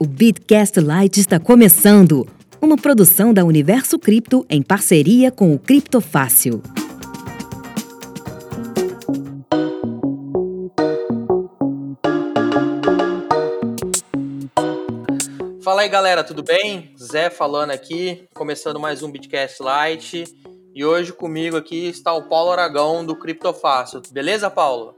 O 0.00 0.06
Bitcast 0.06 0.78
Lite 0.78 1.18
está 1.18 1.40
começando. 1.40 2.24
Uma 2.62 2.76
produção 2.76 3.34
da 3.34 3.44
Universo 3.44 3.98
Cripto 3.98 4.46
em 4.48 4.62
parceria 4.62 5.32
com 5.32 5.52
o 5.52 5.58
Criptofácil. 5.58 6.62
Fala 15.64 15.82
aí 15.82 15.88
galera, 15.88 16.22
tudo 16.22 16.44
bem? 16.44 16.94
Zé 16.96 17.28
falando 17.28 17.72
aqui, 17.72 18.28
começando 18.32 18.78
mais 18.78 19.02
um 19.02 19.10
Bitcast 19.10 19.58
Lite. 19.60 20.24
E 20.72 20.84
hoje 20.84 21.12
comigo 21.12 21.56
aqui 21.56 21.88
está 21.88 22.12
o 22.14 22.28
Paulo 22.28 22.52
Aragão 22.52 23.04
do 23.04 23.16
Criptofácil. 23.16 24.00
Beleza, 24.12 24.48
Paulo? 24.48 24.94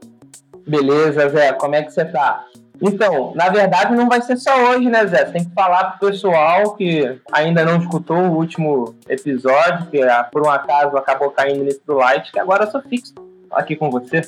Beleza, 0.67 1.27
Zé, 1.27 1.53
como 1.53 1.73
é 1.73 1.81
que 1.81 1.91
você 1.91 2.05
tá? 2.05 2.45
Então, 2.81 3.33
na 3.35 3.49
verdade 3.49 3.95
não 3.95 4.09
vai 4.09 4.21
ser 4.21 4.37
só 4.37 4.71
hoje, 4.71 4.89
né, 4.89 5.05
Zé? 5.05 5.25
Tem 5.25 5.45
que 5.45 5.53
falar 5.53 5.91
pro 5.91 6.09
pessoal 6.09 6.75
que 6.75 7.19
ainda 7.31 7.63
não 7.63 7.77
escutou 7.77 8.17
o 8.17 8.35
último 8.35 8.95
episódio, 9.07 9.85
que 9.87 10.01
ah, 10.01 10.23
por 10.23 10.45
um 10.45 10.49
acaso 10.49 10.97
acabou 10.97 11.29
caindo 11.29 11.63
nesse 11.63 11.81
do 11.85 11.93
Light, 11.93 12.31
que 12.31 12.39
agora 12.39 12.63
eu 12.63 12.71
sou 12.71 12.81
fixo 12.81 13.13
aqui 13.51 13.75
com 13.75 13.91
você. 13.91 14.27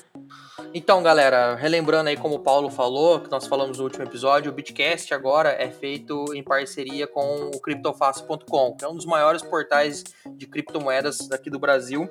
Então, 0.76 1.04
galera, 1.04 1.56
relembrando 1.56 2.10
aí 2.10 2.18
como 2.18 2.36
o 2.36 2.40
Paulo 2.40 2.70
falou, 2.70 3.20
que 3.20 3.30
nós 3.30 3.46
falamos 3.48 3.78
no 3.78 3.84
último 3.84 4.04
episódio, 4.04 4.52
o 4.52 4.56
Bitcast 4.56 5.14
agora 5.14 5.50
é 5.50 5.70
feito 5.70 6.26
em 6.34 6.44
parceria 6.44 7.06
com 7.06 7.52
o 7.54 7.60
criptofácil.com, 7.60 8.76
que 8.76 8.84
é 8.84 8.88
um 8.88 8.96
dos 8.96 9.06
maiores 9.06 9.42
portais 9.42 10.04
de 10.36 10.48
criptomoedas 10.48 11.32
aqui 11.32 11.50
do 11.50 11.60
Brasil. 11.60 12.10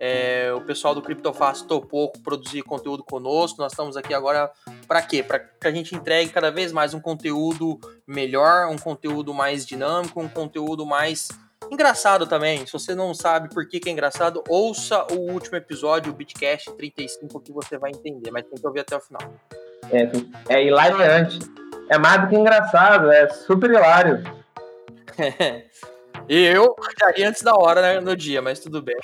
É, 0.00 0.52
o 0.54 0.60
pessoal 0.60 0.94
do 0.94 1.02
Criptofácil 1.02 1.66
topou 1.66 2.12
produzir 2.22 2.62
conteúdo 2.62 3.02
conosco. 3.02 3.60
Nós 3.60 3.72
estamos 3.72 3.96
aqui 3.96 4.14
agora 4.14 4.50
para 4.86 5.02
quê? 5.02 5.22
Para 5.22 5.40
que 5.40 5.66
a 5.66 5.72
gente 5.72 5.94
entregue 5.94 6.30
cada 6.30 6.50
vez 6.50 6.72
mais 6.72 6.94
um 6.94 7.00
conteúdo 7.00 7.78
melhor, 8.06 8.68
um 8.68 8.78
conteúdo 8.78 9.34
mais 9.34 9.66
dinâmico, 9.66 10.20
um 10.20 10.28
conteúdo 10.28 10.86
mais 10.86 11.28
engraçado 11.70 12.26
também. 12.26 12.64
Se 12.64 12.72
você 12.72 12.94
não 12.94 13.12
sabe 13.12 13.52
por 13.52 13.66
que, 13.68 13.80
que 13.80 13.88
é 13.88 13.92
engraçado, 13.92 14.42
ouça 14.48 15.04
o 15.12 15.32
último 15.32 15.56
episódio, 15.56 16.12
o 16.12 16.14
Bitcast 16.14 16.70
35, 16.72 17.40
que 17.40 17.52
você 17.52 17.76
vai 17.76 17.90
entender, 17.90 18.30
mas 18.30 18.44
tem 18.44 18.58
que 18.58 18.66
ouvir 18.66 18.80
até 18.80 18.96
o 18.96 19.00
final. 19.00 19.20
É, 19.90 20.54
é 20.54 20.64
hilariante. 20.64 21.40
É 21.88 21.98
mais 21.98 22.20
do 22.20 22.28
que 22.28 22.36
engraçado, 22.36 23.10
é 23.10 23.28
super 23.30 23.70
hilário. 23.70 24.22
e 26.28 26.38
eu 26.54 26.76
já 27.00 27.26
antes 27.26 27.42
da 27.42 27.54
hora 27.56 27.80
né, 27.80 28.00
no 28.00 28.14
dia, 28.14 28.40
mas 28.40 28.60
tudo 28.60 28.82
bem. 28.82 28.96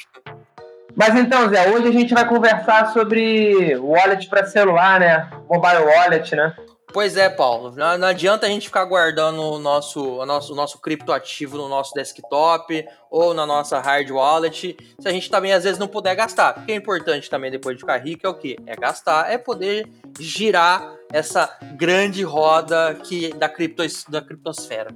Mas 0.97 1.14
então, 1.17 1.48
Zé, 1.48 1.70
hoje 1.70 1.89
a 1.89 1.92
gente 1.92 2.14
vai 2.14 2.27
conversar 2.28 2.92
sobre 2.92 3.77
wallet 3.77 4.28
para 4.28 4.47
celular, 4.47 5.01
né? 5.01 5.28
Mobile 5.48 5.84
wallet, 5.84 6.36
né? 6.36 6.55
Pois 6.95 7.17
é, 7.17 7.28
Paulo. 7.28 7.73
Não, 7.77 7.98
não, 7.98 8.06
adianta 8.06 8.47
a 8.47 8.48
gente 8.48 8.69
ficar 8.69 8.84
guardando 8.84 9.42
o 9.42 9.59
nosso, 9.59 10.01
o 10.01 10.25
nosso, 10.25 10.53
o 10.53 10.56
nosso 10.56 10.78
criptoativo 10.78 11.56
no 11.56 11.69
nosso 11.69 11.92
desktop 11.92 12.86
ou 13.11 13.34
na 13.34 13.45
nossa 13.45 13.81
hard 13.81 14.09
wallet, 14.12 14.77
se 15.01 15.09
a 15.09 15.11
gente 15.11 15.28
também 15.28 15.53
às 15.53 15.64
vezes 15.64 15.77
não 15.77 15.89
puder 15.89 16.14
gastar. 16.14 16.56
O 16.56 16.64
que 16.64 16.70
é 16.70 16.77
importante 16.77 17.29
também 17.29 17.51
depois 17.51 17.75
de 17.75 17.81
ficar 17.81 17.97
rico 17.97 18.25
é 18.25 18.31
o 18.31 18.34
que? 18.34 18.56
É 18.64 18.77
gastar, 18.77 19.29
é 19.29 19.36
poder 19.36 19.89
girar 20.20 20.95
essa 21.12 21.58
grande 21.75 22.23
roda 22.23 22.95
que 23.03 23.34
da, 23.34 23.48
cripto, 23.48 23.83
da 24.08 24.23
criptosfera. 24.23 24.95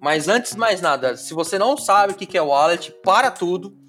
Mas 0.00 0.26
antes 0.26 0.52
de 0.52 0.58
mais 0.58 0.80
nada, 0.80 1.16
se 1.16 1.32
você 1.32 1.60
não 1.60 1.76
sabe 1.76 2.14
o 2.14 2.16
que 2.16 2.36
é 2.36 2.42
wallet, 2.42 2.90
para 3.04 3.30
tudo, 3.30 3.79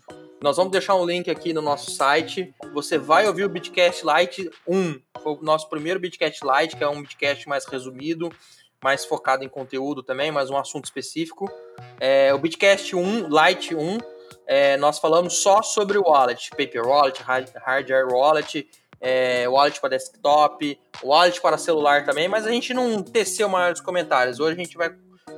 nós 0.41 0.57
vamos 0.57 0.71
deixar 0.71 0.95
um 0.95 1.05
link 1.05 1.29
aqui 1.29 1.53
no 1.53 1.61
nosso 1.61 1.91
site. 1.91 2.51
Você 2.73 2.97
vai 2.97 3.27
ouvir 3.27 3.45
o 3.45 3.49
Bitcast 3.49 4.03
Lite 4.03 4.49
1. 4.67 4.99
Foi 5.21 5.33
o 5.33 5.43
nosso 5.43 5.69
primeiro 5.69 5.99
Bitcast 5.99 6.41
Lite, 6.43 6.75
que 6.75 6.83
é 6.83 6.87
um 6.87 6.99
Bitcast 6.99 7.47
mais 7.47 7.63
resumido, 7.65 8.31
mais 8.83 9.05
focado 9.05 9.43
em 9.43 9.47
conteúdo 9.47 10.01
também, 10.01 10.31
mas 10.31 10.49
um 10.49 10.57
assunto 10.57 10.85
específico. 10.85 11.47
É, 11.99 12.33
o 12.33 12.39
Bitcast 12.39 12.95
1, 12.95 13.27
Lite 13.29 13.75
1, 13.75 13.99
é, 14.47 14.77
nós 14.77 14.97
falamos 14.97 15.35
só 15.37 15.61
sobre 15.61 15.99
wallet, 15.99 16.49
paper 16.49 16.87
wallet, 16.87 17.21
hardware 17.21 18.07
wallet, 18.11 18.67
é, 18.99 19.47
wallet 19.47 19.79
para 19.79 19.91
desktop, 19.91 20.79
wallet 21.03 21.39
para 21.39 21.55
celular 21.59 22.03
também, 22.03 22.27
mas 22.27 22.47
a 22.47 22.51
gente 22.51 22.73
não 22.73 23.03
teceu 23.03 23.47
maiores 23.47 23.79
comentários. 23.79 24.39
Hoje 24.39 24.59
a 24.59 24.63
gente 24.63 24.75
vai 24.75 24.89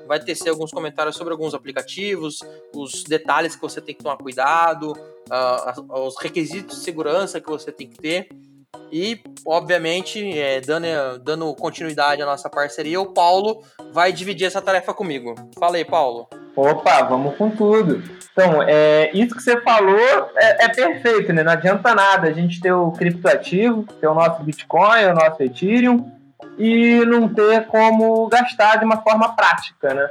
vai 0.07 0.19
tecer 0.19 0.49
alguns 0.49 0.71
comentários 0.71 1.15
sobre 1.15 1.33
alguns 1.33 1.53
aplicativos, 1.53 2.39
os 2.73 3.03
detalhes 3.03 3.55
que 3.55 3.61
você 3.61 3.81
tem 3.81 3.95
que 3.95 4.03
tomar 4.03 4.17
cuidado, 4.17 4.91
uh, 4.91 6.05
os 6.05 6.15
requisitos 6.21 6.77
de 6.77 6.83
segurança 6.83 7.39
que 7.39 7.49
você 7.49 7.71
tem 7.71 7.87
que 7.87 7.97
ter. 7.97 8.29
E, 8.91 9.19
obviamente, 9.45 10.37
é, 10.37 10.61
dando, 10.61 10.85
dando 11.23 11.55
continuidade 11.55 12.21
à 12.21 12.25
nossa 12.25 12.49
parceria, 12.49 13.01
o 13.01 13.11
Paulo 13.11 13.63
vai 13.91 14.11
dividir 14.11 14.45
essa 14.45 14.61
tarefa 14.61 14.93
comigo. 14.93 15.33
Fala 15.59 15.77
aí, 15.77 15.85
Paulo. 15.85 16.27
Opa, 16.55 17.01
vamos 17.01 17.35
com 17.35 17.49
tudo. 17.49 18.03
Então, 18.31 18.61
é, 18.63 19.09
isso 19.13 19.35
que 19.35 19.41
você 19.41 19.59
falou 19.61 20.29
é, 20.35 20.65
é, 20.65 20.69
perfeito, 20.69 21.33
né? 21.33 21.43
Não 21.43 21.51
adianta 21.51 21.95
nada 21.95 22.27
a 22.27 22.31
gente 22.31 22.61
ter 22.61 22.71
o 22.71 22.91
criptoativo, 22.91 23.83
ter 23.99 24.07
o 24.07 24.13
nosso 24.13 24.43
Bitcoin, 24.43 25.05
o 25.05 25.13
nosso 25.13 25.41
Ethereum, 25.41 26.11
e 26.57 27.03
não 27.05 27.27
ter 27.27 27.65
como 27.67 28.27
gastar 28.27 28.77
de 28.77 28.85
uma 28.85 29.01
forma 29.01 29.35
prática, 29.35 29.93
né? 29.93 30.09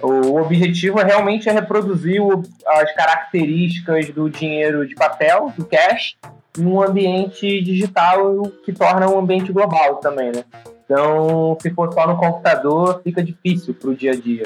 O 0.00 0.40
objetivo 0.40 0.98
é 1.00 1.04
realmente 1.04 1.48
é 1.48 1.52
reproduzir 1.52 2.20
as 2.66 2.94
características 2.94 4.10
do 4.10 4.28
dinheiro 4.28 4.86
de 4.86 4.94
papel, 4.94 5.52
do 5.56 5.64
cash, 5.64 6.16
num 6.56 6.82
ambiente 6.82 7.60
digital 7.62 8.42
que 8.64 8.72
torna 8.72 9.08
um 9.08 9.18
ambiente 9.18 9.52
global 9.52 9.96
também, 9.96 10.32
né? 10.32 10.44
Então, 10.84 11.56
se 11.60 11.70
for 11.70 11.92
só 11.92 12.06
no 12.06 12.18
computador, 12.18 13.00
fica 13.02 13.22
difícil 13.22 13.74
para 13.74 13.90
o 13.90 13.94
dia 13.94 14.12
a 14.12 14.16
dia. 14.16 14.44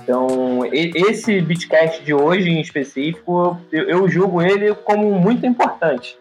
Então, 0.00 0.60
esse 0.72 1.40
Bitcast 1.40 2.02
de 2.02 2.14
hoje 2.14 2.50
em 2.50 2.60
específico, 2.60 3.58
eu 3.70 4.08
julgo 4.08 4.42
ele 4.42 4.74
como 4.74 5.10
muito 5.18 5.44
importante. 5.46 6.18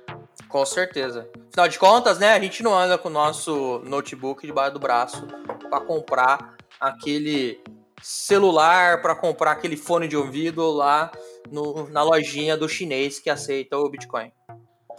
Com 0.51 0.65
certeza. 0.65 1.29
Afinal 1.49 1.67
de 1.69 1.79
contas, 1.79 2.19
né, 2.19 2.33
a 2.33 2.39
gente 2.39 2.61
não 2.61 2.77
anda 2.77 2.97
com 2.97 3.07
o 3.07 3.11
nosso 3.11 3.81
notebook 3.85 4.45
debaixo 4.45 4.73
do 4.73 4.79
braço 4.79 5.25
para 5.69 5.79
comprar 5.79 6.55
aquele 6.79 7.63
celular, 8.01 9.01
para 9.01 9.15
comprar 9.15 9.51
aquele 9.51 9.77
fone 9.77 10.09
de 10.09 10.17
ouvido 10.17 10.69
lá 10.69 11.09
no, 11.49 11.87
na 11.89 12.03
lojinha 12.03 12.57
do 12.57 12.67
chinês 12.67 13.17
que 13.17 13.29
aceita 13.29 13.77
o 13.77 13.89
Bitcoin. 13.89 14.29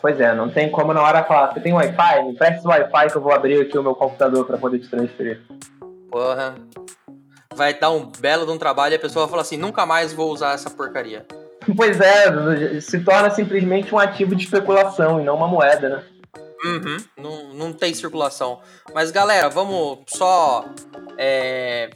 Pois 0.01 0.19
é, 0.19 0.35
não 0.35 0.51
tem 0.51 0.71
como 0.71 0.95
na 0.95 1.03
hora 1.03 1.23
falar, 1.23 1.53
você 1.53 1.61
tem 1.61 1.75
Wi-Fi? 1.75 2.25
Me 2.25 2.35
presta 2.35 2.67
o 2.67 2.71
Wi-Fi 2.71 3.11
que 3.11 3.17
eu 3.17 3.23
vou 3.23 3.33
abrir 3.33 3.61
aqui 3.61 3.77
o 3.77 3.83
meu 3.83 3.95
computador 3.95 4.47
para 4.47 4.57
poder 4.57 4.79
te 4.79 4.89
transferir. 4.89 5.43
Porra. 6.11 6.55
Vai 7.55 7.75
dar 7.79 7.91
um 7.91 8.11
belo 8.19 8.47
de 8.47 8.53
um 8.53 8.59
trabalho 8.59 8.95
e 8.95 8.97
a 8.97 8.99
pessoa 8.99 9.27
vai 9.27 9.31
falar 9.31 9.43
assim, 9.43 9.59
nunca 9.59 9.85
mais 9.85 10.15
vou 10.15 10.33
usar 10.33 10.55
essa 10.55 10.71
porcaria. 10.71 11.27
Pois 11.77 12.01
é, 12.01 12.81
se 12.81 13.01
torna 13.05 13.31
simplesmente 13.31 13.95
um 13.95 13.99
ativo 13.99 14.35
de 14.35 14.45
especulação 14.45 15.21
e 15.21 15.25
não 15.25 15.37
uma 15.37 15.49
moeda, 15.49 15.89
né? 15.89 16.05
Uhum, 16.65 16.97
não, 17.17 17.55
não 17.55 17.73
tem 17.73 17.93
circulação. 17.93 18.61
Mas 18.95 19.11
galera, 19.11 19.49
vamos 19.49 20.01
só 20.09 20.65
é, 21.19 21.91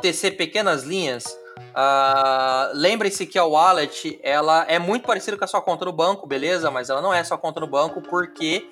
tecer 0.00 0.36
pequenas 0.36 0.82
linhas. 0.82 1.24
Uh, 1.76 2.70
Lembre-se 2.74 3.26
que 3.26 3.38
a 3.38 3.44
wallet 3.44 4.18
ela 4.22 4.64
é 4.68 4.78
muito 4.78 5.06
parecida 5.06 5.36
com 5.36 5.44
a 5.44 5.48
sua 5.48 5.62
conta 5.62 5.84
no 5.84 5.92
banco, 5.92 6.26
beleza? 6.26 6.70
Mas 6.70 6.90
ela 6.90 7.00
não 7.00 7.14
é 7.14 7.22
sua 7.22 7.38
conta 7.38 7.60
no 7.60 7.66
banco 7.66 8.00
porque 8.02 8.68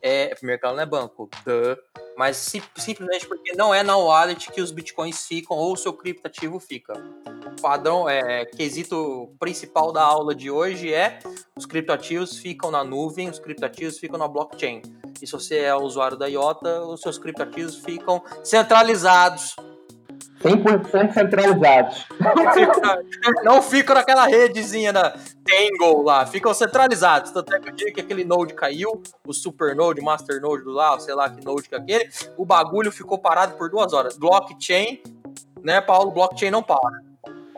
é, 0.00 0.34
primeiro 0.34 0.60
que 0.60 0.66
ela 0.66 0.76
não 0.76 0.82
é 0.82 0.86
banco, 0.86 1.28
duh, 1.44 1.76
mas 2.16 2.36
sim, 2.36 2.62
simplesmente 2.76 3.26
porque 3.26 3.54
não 3.54 3.74
é 3.74 3.82
na 3.82 3.96
wallet 3.96 4.50
que 4.50 4.60
os 4.60 4.70
bitcoins 4.70 5.26
ficam 5.26 5.56
ou 5.56 5.72
o 5.72 5.76
seu 5.76 5.92
criptativo 5.92 6.58
fica. 6.60 6.94
O 7.46 7.60
padrão, 7.60 8.08
é, 8.08 8.44
quesito 8.44 9.34
principal 9.38 9.92
da 9.92 10.02
aula 10.02 10.34
de 10.34 10.50
hoje 10.50 10.92
é 10.92 11.18
os 11.56 11.66
criptativos 11.66 12.38
ficam 12.38 12.70
na 12.70 12.84
nuvem, 12.84 13.28
os 13.28 13.38
criptativos 13.38 13.98
ficam 13.98 14.18
na 14.18 14.28
blockchain. 14.28 14.82
E 15.20 15.26
se 15.26 15.32
você 15.32 15.58
é 15.58 15.74
usuário 15.74 16.16
da 16.16 16.26
IOTA, 16.26 16.82
os 16.82 17.00
seus 17.00 17.18
criptativos 17.18 17.76
ficam 17.76 18.22
centralizados 18.42 19.56
100% 20.44 21.12
centralizados. 21.12 22.06
Não 23.42 23.62
ficam 23.62 23.94
naquela 23.94 24.26
redezinha 24.26 24.92
da 24.92 25.10
Tangle 25.10 26.04
lá, 26.04 26.26
ficam 26.26 26.52
centralizados. 26.52 27.30
Tanto 27.30 27.54
é 27.54 27.60
que 27.60 27.70
o 27.70 27.72
dia 27.72 27.92
que 27.92 28.00
aquele 28.02 28.24
node 28.24 28.52
caiu, 28.52 29.02
o 29.26 29.32
super 29.32 29.74
node, 29.74 30.02
master 30.02 30.40
node 30.40 30.62
do 30.62 30.70
lá, 30.70 30.98
sei 31.00 31.14
lá 31.14 31.30
que 31.30 31.42
node 31.42 31.68
que 31.68 31.74
é 31.74 31.78
aquele, 31.78 32.08
o 32.36 32.44
bagulho 32.44 32.92
ficou 32.92 33.18
parado 33.18 33.54
por 33.54 33.70
duas 33.70 33.94
horas. 33.94 34.18
Blockchain, 34.18 35.00
né, 35.62 35.80
Paulo? 35.80 36.10
Blockchain 36.10 36.50
não 36.50 36.62
para. 36.62 37.02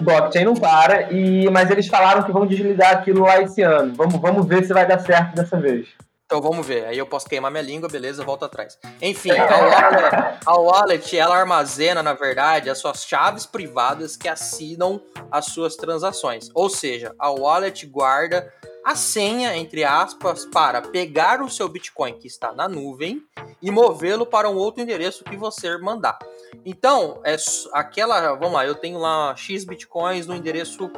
Blockchain 0.00 0.44
não 0.44 0.54
para, 0.54 1.12
e, 1.12 1.50
mas 1.50 1.70
eles 1.70 1.88
falaram 1.88 2.22
que 2.22 2.30
vão 2.30 2.46
desligar 2.46 2.92
aquilo 2.92 3.22
lá 3.22 3.40
esse 3.40 3.62
ano. 3.62 3.94
Vamos, 3.96 4.20
vamos 4.20 4.46
ver 4.46 4.64
se 4.64 4.72
vai 4.72 4.86
dar 4.86 5.00
certo 5.00 5.34
dessa 5.34 5.58
vez. 5.58 5.88
Então 6.26 6.42
vamos 6.42 6.66
ver. 6.66 6.84
Aí 6.86 6.98
eu 6.98 7.06
posso 7.06 7.28
queimar 7.28 7.52
minha 7.52 7.62
língua, 7.62 7.88
beleza, 7.88 8.24
volto 8.24 8.44
atrás. 8.44 8.76
Enfim, 9.00 9.30
a 9.30 9.46
wallet, 9.46 10.38
a 10.44 10.58
wallet, 10.58 11.16
ela 11.16 11.36
armazena, 11.36 12.02
na 12.02 12.14
verdade, 12.14 12.68
as 12.68 12.78
suas 12.78 13.04
chaves 13.04 13.46
privadas 13.46 14.16
que 14.16 14.28
assinam 14.28 15.00
as 15.30 15.46
suas 15.46 15.76
transações. 15.76 16.50
Ou 16.52 16.68
seja, 16.68 17.14
a 17.16 17.30
wallet 17.30 17.86
guarda 17.86 18.52
a 18.84 18.96
senha, 18.96 19.56
entre 19.56 19.84
aspas, 19.84 20.44
para 20.46 20.82
pegar 20.82 21.40
o 21.40 21.48
seu 21.48 21.68
Bitcoin 21.68 22.14
que 22.18 22.26
está 22.26 22.52
na 22.52 22.68
nuvem 22.68 23.22
e 23.62 23.70
movê-lo 23.70 24.26
para 24.26 24.50
um 24.50 24.56
outro 24.56 24.82
endereço 24.82 25.22
que 25.22 25.36
você 25.36 25.78
mandar. 25.78 26.18
Então, 26.64 27.20
é 27.24 27.36
aquela. 27.72 28.34
Vamos 28.34 28.54
lá, 28.54 28.66
eu 28.66 28.74
tenho 28.74 28.98
lá 28.98 29.34
X 29.36 29.64
Bitcoins 29.64 30.26
no 30.26 30.34
endereço 30.34 30.90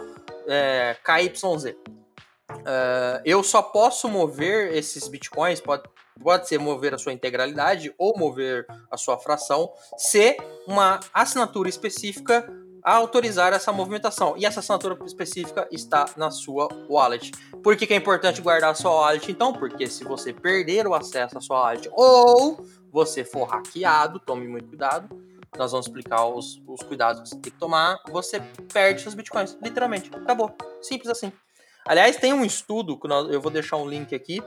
é, 0.46 0.96
KYZ. 1.04 1.76
Uh, 2.50 3.20
eu 3.24 3.42
só 3.42 3.62
posso 3.62 4.08
mover 4.08 4.74
esses 4.74 5.06
bitcoins, 5.06 5.60
pode, 5.60 5.82
pode 6.20 6.48
ser 6.48 6.58
mover 6.58 6.94
a 6.94 6.98
sua 6.98 7.12
integralidade 7.12 7.94
ou 7.98 8.16
mover 8.16 8.66
a 8.90 8.96
sua 8.96 9.18
fração, 9.18 9.70
se 9.96 10.36
uma 10.66 11.00
assinatura 11.12 11.68
específica 11.68 12.48
autorizar 12.82 13.52
essa 13.52 13.72
movimentação. 13.72 14.34
E 14.36 14.46
essa 14.46 14.60
assinatura 14.60 14.98
específica 15.04 15.68
está 15.70 16.06
na 16.16 16.30
sua 16.30 16.68
wallet. 16.88 17.32
Por 17.62 17.76
que, 17.76 17.86
que 17.86 17.92
é 17.92 17.96
importante 17.96 18.40
guardar 18.40 18.70
a 18.70 18.74
sua 18.74 18.92
wallet, 18.92 19.30
então? 19.30 19.52
Porque 19.52 19.86
se 19.86 20.04
você 20.04 20.32
perder 20.32 20.86
o 20.86 20.94
acesso 20.94 21.36
à 21.36 21.40
sua 21.40 21.60
wallet 21.60 21.88
ou 21.92 22.64
você 22.90 23.24
for 23.24 23.44
hackeado, 23.44 24.18
tome 24.20 24.48
muito 24.48 24.68
cuidado. 24.68 25.08
Nós 25.56 25.72
vamos 25.72 25.86
explicar 25.86 26.26
os, 26.26 26.62
os 26.66 26.82
cuidados 26.82 27.22
que 27.22 27.28
você 27.28 27.40
tem 27.40 27.52
que 27.52 27.58
tomar. 27.58 27.98
Você 28.10 28.40
perde 28.72 29.02
seus 29.02 29.14
bitcoins, 29.14 29.56
literalmente. 29.62 30.10
Acabou. 30.14 30.54
Simples 30.80 31.10
assim. 31.10 31.32
Aliás, 31.88 32.16
tem 32.16 32.34
um 32.34 32.44
estudo, 32.44 32.98
que 32.98 33.06
eu 33.06 33.40
vou 33.40 33.50
deixar 33.50 33.78
um 33.78 33.88
link 33.88 34.14
aqui, 34.14 34.42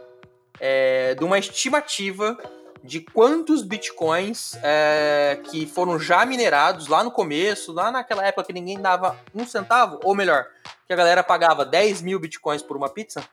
é, 0.59 1.15
de 1.15 1.23
uma 1.23 1.39
estimativa 1.39 2.37
de 2.83 2.99
quantos 2.99 3.63
bitcoins 3.63 4.55
é, 4.61 5.39
que 5.45 5.65
foram 5.65 5.97
já 5.97 6.23
minerados 6.23 6.87
lá 6.87 7.03
no 7.03 7.09
começo, 7.09 7.73
lá 7.73 7.91
naquela 7.91 8.23
época 8.23 8.45
que 8.45 8.53
ninguém 8.53 8.79
dava 8.79 9.17
um 9.33 9.43
centavo, 9.43 9.99
ou 10.03 10.13
melhor, 10.13 10.45
que 10.85 10.93
a 10.93 10.95
galera 10.95 11.23
pagava 11.23 11.65
10 11.65 12.03
mil 12.03 12.19
bitcoins 12.19 12.61
por 12.61 12.77
uma 12.77 12.87
pizza. 12.87 13.23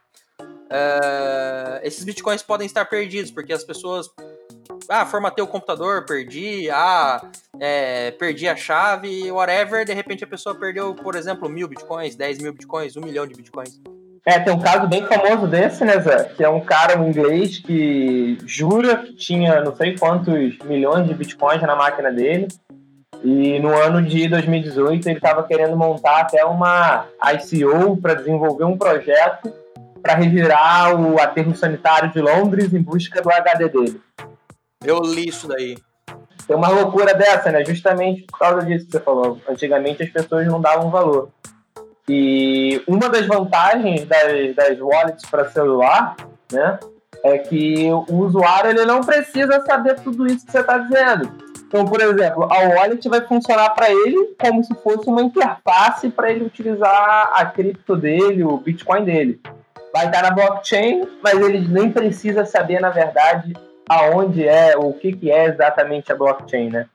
É, 0.70 1.82
esses 1.84 2.02
bitcoins 2.02 2.42
podem 2.42 2.66
estar 2.66 2.86
perdidos, 2.86 3.30
porque 3.30 3.52
as 3.52 3.62
pessoas. 3.62 4.08
Ah, 4.88 5.04
formatei 5.04 5.44
o 5.44 5.46
computador, 5.46 6.06
perdi, 6.06 6.70
ah, 6.70 7.30
é, 7.60 8.10
perdi 8.12 8.48
a 8.48 8.56
chave, 8.56 9.30
whatever. 9.30 9.84
De 9.84 9.92
repente 9.92 10.24
a 10.24 10.26
pessoa 10.26 10.54
perdeu, 10.54 10.94
por 10.94 11.14
exemplo, 11.14 11.46
mil 11.46 11.68
bitcoins, 11.68 12.16
10 12.16 12.38
mil 12.38 12.54
bitcoins, 12.54 12.96
um 12.96 13.02
milhão 13.02 13.26
de 13.26 13.34
bitcoins. 13.34 13.78
É, 14.28 14.38
tem 14.38 14.52
um 14.52 14.60
caso 14.60 14.86
bem 14.86 15.06
famoso 15.06 15.46
desse, 15.46 15.82
né, 15.86 15.98
Zé? 16.00 16.24
Que 16.24 16.44
é 16.44 16.48
um 16.50 16.60
cara, 16.60 17.00
um 17.00 17.08
inglês, 17.08 17.60
que 17.60 18.36
jura 18.44 18.98
que 18.98 19.14
tinha 19.14 19.62
não 19.62 19.74
sei 19.74 19.96
quantos 19.96 20.58
milhões 20.66 21.06
de 21.08 21.14
bitcoins 21.14 21.62
na 21.62 21.74
máquina 21.74 22.12
dele. 22.12 22.46
E 23.24 23.58
no 23.58 23.74
ano 23.74 24.02
de 24.02 24.28
2018 24.28 25.08
ele 25.08 25.16
estava 25.16 25.44
querendo 25.44 25.74
montar 25.78 26.20
até 26.20 26.44
uma 26.44 27.06
ICO 27.24 27.96
para 27.96 28.12
desenvolver 28.12 28.64
um 28.64 28.76
projeto 28.76 29.50
para 30.02 30.16
revirar 30.16 30.94
o 31.00 31.18
aterro 31.18 31.56
sanitário 31.56 32.12
de 32.12 32.20
Londres 32.20 32.74
em 32.74 32.82
busca 32.82 33.22
do 33.22 33.32
HD 33.32 33.70
dele. 33.70 33.98
Eu 34.84 35.00
li 35.00 35.26
isso 35.26 35.48
daí. 35.48 35.74
Tem 36.46 36.54
uma 36.54 36.68
loucura 36.68 37.14
dessa, 37.14 37.50
né? 37.50 37.64
Justamente 37.64 38.24
por 38.24 38.38
causa 38.38 38.66
disso 38.66 38.84
que 38.84 38.92
você 38.92 39.00
falou. 39.00 39.40
Antigamente 39.48 40.02
as 40.02 40.10
pessoas 40.10 40.46
não 40.46 40.60
davam 40.60 40.90
valor. 40.90 41.30
E 42.08 42.82
uma 42.86 43.08
das 43.08 43.26
vantagens 43.26 44.04
das, 44.06 44.54
das 44.54 44.80
wallets 44.80 45.28
para 45.28 45.50
celular, 45.50 46.16
né, 46.50 46.78
é 47.22 47.38
que 47.38 47.90
o 48.08 48.14
usuário 48.14 48.70
ele 48.70 48.84
não 48.84 49.00
precisa 49.00 49.60
saber 49.66 49.96
tudo 50.00 50.26
isso 50.26 50.46
que 50.46 50.52
você 50.52 50.60
está 50.60 50.78
dizendo. 50.78 51.30
Então, 51.66 51.84
por 51.84 52.00
exemplo, 52.00 52.44
a 52.44 52.60
wallet 52.60 53.06
vai 53.10 53.20
funcionar 53.20 53.70
para 53.70 53.90
ele 53.90 54.34
como 54.40 54.64
se 54.64 54.74
fosse 54.76 55.08
uma 55.08 55.20
interface 55.20 56.08
para 56.08 56.30
ele 56.30 56.46
utilizar 56.46 57.30
a 57.34 57.44
cripto 57.44 57.94
dele, 57.94 58.42
o 58.42 58.56
Bitcoin 58.56 59.04
dele. 59.04 59.38
Vai 59.92 60.06
estar 60.06 60.22
na 60.22 60.30
blockchain, 60.30 61.06
mas 61.22 61.34
ele 61.34 61.68
nem 61.68 61.90
precisa 61.90 62.46
saber, 62.46 62.80
na 62.80 62.88
verdade, 62.88 63.52
aonde 63.86 64.48
é, 64.48 64.76
o 64.78 64.94
que, 64.94 65.12
que 65.12 65.30
é 65.30 65.46
exatamente 65.46 66.10
a 66.10 66.16
blockchain, 66.16 66.70
né? 66.70 66.86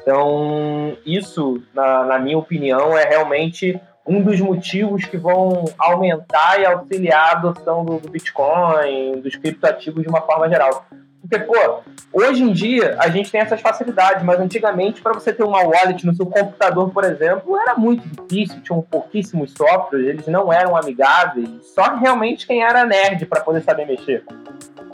Então, 0.00 0.96
isso, 1.04 1.62
na, 1.74 2.04
na 2.04 2.18
minha 2.18 2.38
opinião, 2.38 2.96
é 2.96 3.04
realmente 3.04 3.78
um 4.06 4.22
dos 4.22 4.40
motivos 4.40 5.04
que 5.04 5.16
vão 5.16 5.64
aumentar 5.78 6.60
e 6.60 6.66
auxiliar 6.66 7.28
a 7.28 7.32
adoção 7.32 7.84
do, 7.84 7.98
do 7.98 8.10
Bitcoin, 8.10 9.20
dos 9.20 9.36
criptoativos 9.36 10.02
de 10.02 10.08
uma 10.08 10.20
forma 10.20 10.48
geral. 10.48 10.86
Porque, 11.20 11.38
pô, 11.38 11.80
hoje 12.12 12.42
em 12.42 12.52
dia 12.52 12.96
a 12.98 13.08
gente 13.08 13.30
tem 13.30 13.40
essas 13.40 13.60
facilidades, 13.60 14.24
mas 14.24 14.40
antigamente, 14.40 15.00
para 15.00 15.12
você 15.12 15.32
ter 15.32 15.44
uma 15.44 15.62
wallet 15.62 16.04
no 16.04 16.14
seu 16.14 16.26
computador, 16.26 16.90
por 16.90 17.04
exemplo, 17.04 17.56
era 17.56 17.76
muito 17.76 18.02
difícil, 18.08 18.60
tinham 18.60 18.82
pouquíssimos 18.82 19.52
softwares, 19.52 20.08
eles 20.08 20.26
não 20.26 20.52
eram 20.52 20.76
amigáveis, 20.76 21.48
só 21.74 21.94
realmente 21.94 22.44
quem 22.44 22.62
era 22.62 22.84
nerd 22.84 23.24
para 23.26 23.40
poder 23.40 23.62
saber 23.62 23.86
mexer. 23.86 24.24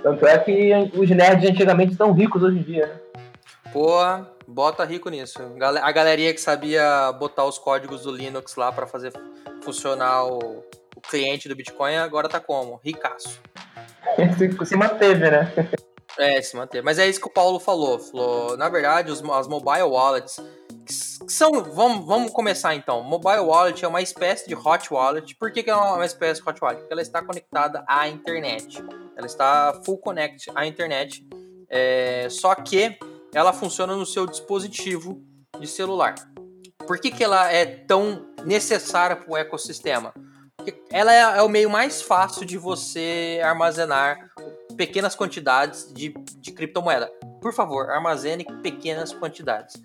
Tanto 0.03 0.27
é 0.27 0.39
que 0.39 0.91
os 0.95 1.09
nerds 1.09 1.51
antigamente 1.51 1.93
estão 1.93 2.13
ricos 2.13 2.43
hoje 2.43 2.59
em 2.59 2.63
dia, 2.63 2.87
né? 2.87 2.95
Pô, 3.73 3.99
Bota 4.51 4.83
rico 4.83 5.11
nisso. 5.11 5.39
A 5.83 5.93
galerinha 5.93 6.33
que 6.33 6.41
sabia 6.41 7.13
botar 7.13 7.45
os 7.45 7.59
códigos 7.59 8.05
do 8.05 8.11
Linux 8.11 8.57
lá 8.57 8.73
para 8.73 8.87
fazer 8.87 9.13
funcionar 9.63 10.25
o, 10.25 10.65
o, 10.97 11.01
cliente 11.03 11.51
do 11.51 11.55
Bitcoin, 11.55 11.97
agora 11.97 12.31
tá 12.31 12.41
como? 12.41 12.81
Ricaço. 12.83 13.39
se 14.65 14.75
manteve, 14.75 15.31
né? 15.31 15.53
É, 16.19 16.41
se 16.41 16.57
manteve. 16.57 16.83
Mas 16.83 16.99
é 16.99 17.07
isso 17.07 17.21
que 17.21 17.27
o 17.27 17.31
Paulo 17.31 17.61
falou. 17.61 17.99
falou 17.99 18.57
na 18.57 18.71
verdade, 18.71 19.13
os, 19.13 19.23
as 19.23 19.47
mobile 19.47 19.83
wallets 19.83 20.41
são. 21.29 21.53
Vamos, 21.65 22.07
vamos 22.07 22.33
começar 22.33 22.75
então. 22.75 23.03
Mobile 23.03 23.41
wallet 23.41 23.85
é 23.85 23.89
uma 23.89 24.01
espécie 24.01 24.49
de 24.49 24.55
hot 24.55 24.89
wallet. 24.91 25.35
Por 25.35 25.53
que, 25.53 25.63
que 25.63 25.69
é 25.69 25.75
uma 25.75 26.07
espécie 26.07 26.43
de 26.43 26.49
hot 26.49 26.59
wallet? 26.63 26.81
Porque 26.81 26.95
ela 26.95 27.03
está 27.03 27.21
conectada 27.21 27.85
à 27.87 28.09
internet. 28.09 28.83
Ela 29.15 29.27
está 29.27 29.79
full 29.85 29.99
connect 29.99 30.51
à 30.55 30.65
internet. 30.65 31.23
É, 31.69 32.29
só 32.31 32.55
que 32.55 32.99
ela 33.35 33.53
funciona 33.53 33.95
no 33.95 34.07
seu 34.07 34.27
dispositivo 34.27 35.23
de 35.59 35.67
celular. 35.67 36.15
Por 36.87 36.99
que, 36.99 37.11
que 37.11 37.23
ela 37.23 37.53
é 37.53 37.67
tão 37.67 38.27
necessária 38.45 39.17
para 39.17 39.31
o 39.31 39.37
ecossistema? 39.37 40.15
Porque 40.57 40.83
ela 40.91 41.15
é, 41.15 41.39
é, 41.39 41.43
o 41.43 41.49
meio 41.49 41.71
mais 41.71 42.03
fácil 42.03 42.45
de 42.45 42.57
você 42.57 43.41
armazenar 43.45 44.31
pequenas 44.77 45.15
quantidades 45.15 45.93
de, 45.93 46.15
de 46.37 46.53
criptomoeda. 46.53 47.11
Por 47.41 47.53
favor, 47.53 47.91
armazene 47.91 48.45
pequenas 48.63 49.13
quantidades. 49.13 49.77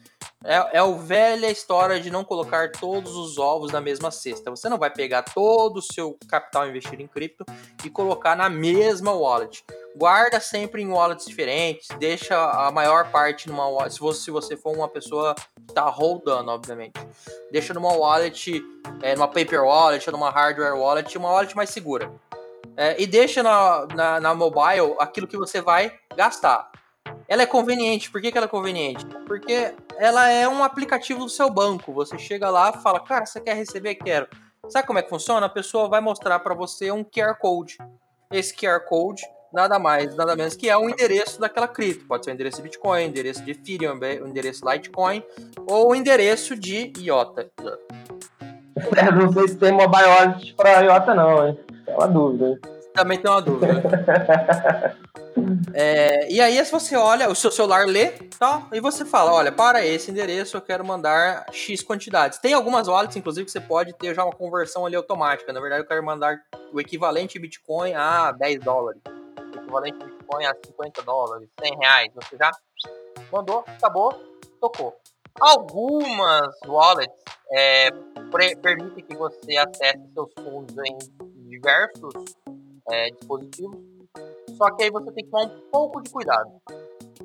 É, 0.43 0.77
é 0.77 0.83
o 0.83 0.97
velha 0.97 1.49
história 1.49 1.99
de 1.99 2.09
não 2.09 2.23
colocar 2.23 2.71
todos 2.71 3.15
os 3.15 3.37
ovos 3.37 3.71
na 3.71 3.79
mesma 3.79 4.11
cesta. 4.11 4.51
Você 4.51 4.67
não 4.67 4.77
vai 4.77 4.91
pegar 4.91 5.23
todo 5.23 5.77
o 5.77 5.81
seu 5.81 6.17
capital 6.27 6.67
investido 6.67 7.01
em 7.01 7.07
cripto 7.07 7.45
e 7.83 7.89
colocar 7.89 8.35
na 8.35 8.49
mesma 8.49 9.13
wallet. 9.13 9.63
Guarda 9.95 10.39
sempre 10.39 10.81
em 10.81 10.91
wallets 10.91 11.25
diferentes, 11.25 11.87
deixa 11.99 12.35
a 12.35 12.71
maior 12.71 13.11
parte 13.11 13.47
numa 13.47 13.67
wallet. 13.67 13.93
Se 13.93 13.99
você, 13.99 14.21
se 14.23 14.31
você 14.31 14.57
for 14.57 14.75
uma 14.75 14.87
pessoa 14.87 15.35
que 15.35 15.73
tá 15.73 15.87
holdando, 15.87 16.49
obviamente. 16.49 16.99
Deixa 17.51 17.73
numa 17.73 17.93
wallet, 17.93 18.63
é, 19.01 19.15
numa 19.15 19.27
paper 19.27 19.63
wallet, 19.63 20.09
numa 20.09 20.31
hardware 20.31 20.75
wallet, 20.75 21.15
uma 21.17 21.29
wallet 21.29 21.55
mais 21.55 21.69
segura. 21.69 22.11
É, 22.75 22.99
e 22.99 23.05
deixa 23.05 23.43
na, 23.43 23.85
na, 23.93 24.19
na 24.19 24.33
mobile 24.33 24.95
aquilo 24.99 25.27
que 25.27 25.37
você 25.37 25.61
vai 25.61 25.93
gastar. 26.15 26.71
Ela 27.27 27.43
é 27.43 27.45
conveniente. 27.45 28.09
Por 28.09 28.19
que, 28.19 28.31
que 28.31 28.37
ela 28.37 28.45
é 28.45 28.49
conveniente? 28.49 29.05
Porque 29.27 29.75
ela 29.97 30.27
é 30.27 30.47
um 30.47 30.63
aplicativo 30.63 31.19
do 31.19 31.29
seu 31.29 31.49
banco. 31.49 31.93
Você 31.93 32.17
chega 32.17 32.49
lá 32.49 32.73
fala, 32.73 32.99
cara, 32.99 33.25
você 33.25 33.39
quer 33.39 33.55
receber? 33.55 33.95
Quero. 33.95 34.27
Sabe 34.69 34.87
como 34.87 34.97
é 34.97 35.03
que 35.03 35.09
funciona? 35.09 35.45
A 35.45 35.49
pessoa 35.49 35.87
vai 35.87 36.01
mostrar 36.01 36.39
para 36.39 36.55
você 36.55 36.91
um 36.91 37.03
QR 37.03 37.35
Code. 37.39 37.77
Esse 38.31 38.55
QR 38.55 38.79
Code 38.87 39.21
nada 39.53 39.77
mais, 39.77 40.15
nada 40.15 40.35
menos 40.35 40.55
que 40.55 40.69
é 40.69 40.75
o 40.75 40.89
endereço 40.89 41.39
daquela 41.39 41.67
cripto. 41.67 42.05
Pode 42.05 42.25
ser 42.25 42.31
o 42.31 42.33
endereço 42.33 42.57
de 42.57 42.63
Bitcoin, 42.63 43.05
endereço 43.05 43.43
de 43.43 43.51
Ethereum, 43.51 43.99
o 44.23 44.27
endereço 44.27 44.67
Litecoin 44.67 45.23
ou 45.67 45.91
o 45.91 45.95
endereço 45.95 46.55
de 46.55 46.91
IOTA. 46.97 47.51
É, 48.97 49.11
não 49.11 49.31
sei 49.31 49.47
se 49.47 49.55
tem 49.55 49.71
mobile 49.71 50.05
wallet 50.05 50.53
para 50.55 50.81
IOTA 50.81 51.13
não, 51.13 51.47
hein? 51.47 51.59
É 51.85 51.93
uma 51.93 52.07
dúvida. 52.07 52.59
Também 52.93 53.17
tem 53.19 53.29
uma 53.29 53.41
dúvida. 53.41 53.83
É, 55.73 56.31
e 56.31 56.39
aí, 56.39 56.63
se 56.63 56.71
você 56.71 56.95
olha, 56.95 57.27
o 57.27 57.35
seu 57.35 57.51
celular 57.51 57.87
lê, 57.87 58.11
tá? 58.37 58.67
E 58.71 58.79
você 58.79 59.03
fala: 59.03 59.33
olha, 59.33 59.51
para 59.51 59.83
esse 59.83 60.11
endereço 60.11 60.55
eu 60.55 60.61
quero 60.61 60.85
mandar 60.85 61.45
X 61.51 61.81
quantidades. 61.81 62.37
Tem 62.37 62.53
algumas 62.53 62.87
wallets, 62.87 63.17
inclusive, 63.17 63.45
que 63.45 63.51
você 63.51 63.59
pode 63.59 63.93
ter 63.93 64.13
já 64.13 64.23
uma 64.23 64.31
conversão 64.31 64.85
ali 64.85 64.95
automática. 64.95 65.51
Na 65.51 65.59
verdade, 65.59 65.81
eu 65.81 65.87
quero 65.87 66.05
mandar 66.05 66.39
o 66.71 66.79
equivalente 66.79 67.39
Bitcoin 67.39 67.93
a 67.95 68.31
10 68.31 68.59
dólares. 68.59 69.01
Equivalente 69.73 70.05
Bitcoin 70.05 70.45
a 70.45 70.55
50 70.65 71.01
dólares, 71.03 71.49
100 71.59 71.77
reais. 71.77 72.11
Você 72.15 72.37
já 72.37 72.51
mandou, 73.31 73.63
acabou, 73.67 74.13
tocou. 74.59 74.95
Algumas 75.39 76.55
wallets 76.65 77.23
é, 77.51 77.89
permitem 78.61 79.03
que 79.03 79.15
você 79.15 79.57
acesse 79.57 80.13
seus 80.13 80.31
fundos 80.33 80.75
em 80.77 80.97
diversos 81.49 82.13
é, 82.89 83.09
dispositivos 83.11 83.93
só 84.57 84.69
que 84.75 84.83
aí 84.83 84.91
você 84.91 85.11
tem 85.11 85.25
que 85.25 85.31
tomar 85.31 85.45
um 85.45 85.61
pouco 85.71 86.01
de 86.01 86.09
cuidado. 86.11 86.51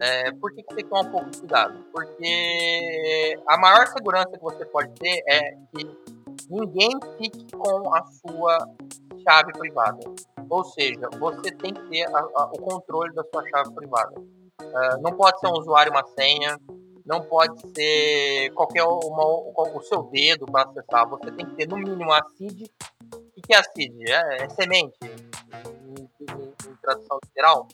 É, 0.01 0.33
por 0.33 0.53
que, 0.53 0.63
que 0.63 0.75
tem 0.75 0.85
que 0.85 0.91
tomar 0.91 1.03
um 1.03 1.11
pouco 1.11 1.31
de 1.31 1.39
cuidado? 1.39 1.85
Porque 1.93 3.39
a 3.47 3.59
maior 3.59 3.87
segurança 3.89 4.31
que 4.31 4.41
você 4.41 4.65
pode 4.67 4.93
ter 4.95 5.23
é 5.29 5.53
que 5.73 5.99
ninguém 6.49 6.91
fique 7.19 7.47
com 7.57 7.95
a 7.95 8.03
sua 8.05 8.59
chave 9.23 9.53
privada. 9.53 10.01
Ou 10.49 10.65
seja, 10.65 11.09
você 11.19 11.51
tem 11.53 11.75
que 11.75 11.83
ter 11.89 12.05
a, 12.15 12.19
a, 12.19 12.51
o 12.53 12.59
controle 12.59 13.15
da 13.15 13.23
sua 13.25 13.47
chave 13.49 13.75
privada. 13.75 14.15
Uh, 14.19 15.03
não 15.03 15.13
pode 15.13 15.39
ser 15.41 15.47
um 15.47 15.53
usuário 15.53 15.93
uma 15.93 16.05
senha, 16.19 16.59
não 17.05 17.23
pode 17.23 17.61
ser 17.75 18.51
qualquer 18.55 18.85
uma, 18.85 19.25
o 19.25 19.83
seu 19.83 20.03
dedo 20.05 20.47
para 20.47 20.69
acessar. 20.69 21.09
Você 21.09 21.31
tem 21.33 21.47
que 21.47 21.55
ter 21.55 21.69
no 21.69 21.77
mínimo 21.77 22.13
a 22.13 22.23
seed. 22.37 22.69
O 23.37 23.41
que 23.41 23.55
é 23.55 23.59
a 23.59 23.63
seed? 23.63 23.95
É, 24.09 24.45
é 24.45 24.49
semente, 24.51 24.99
em, 25.03 26.03
em, 26.21 26.71
em 26.71 26.77
tradução 26.83 27.19
literal 27.25 27.69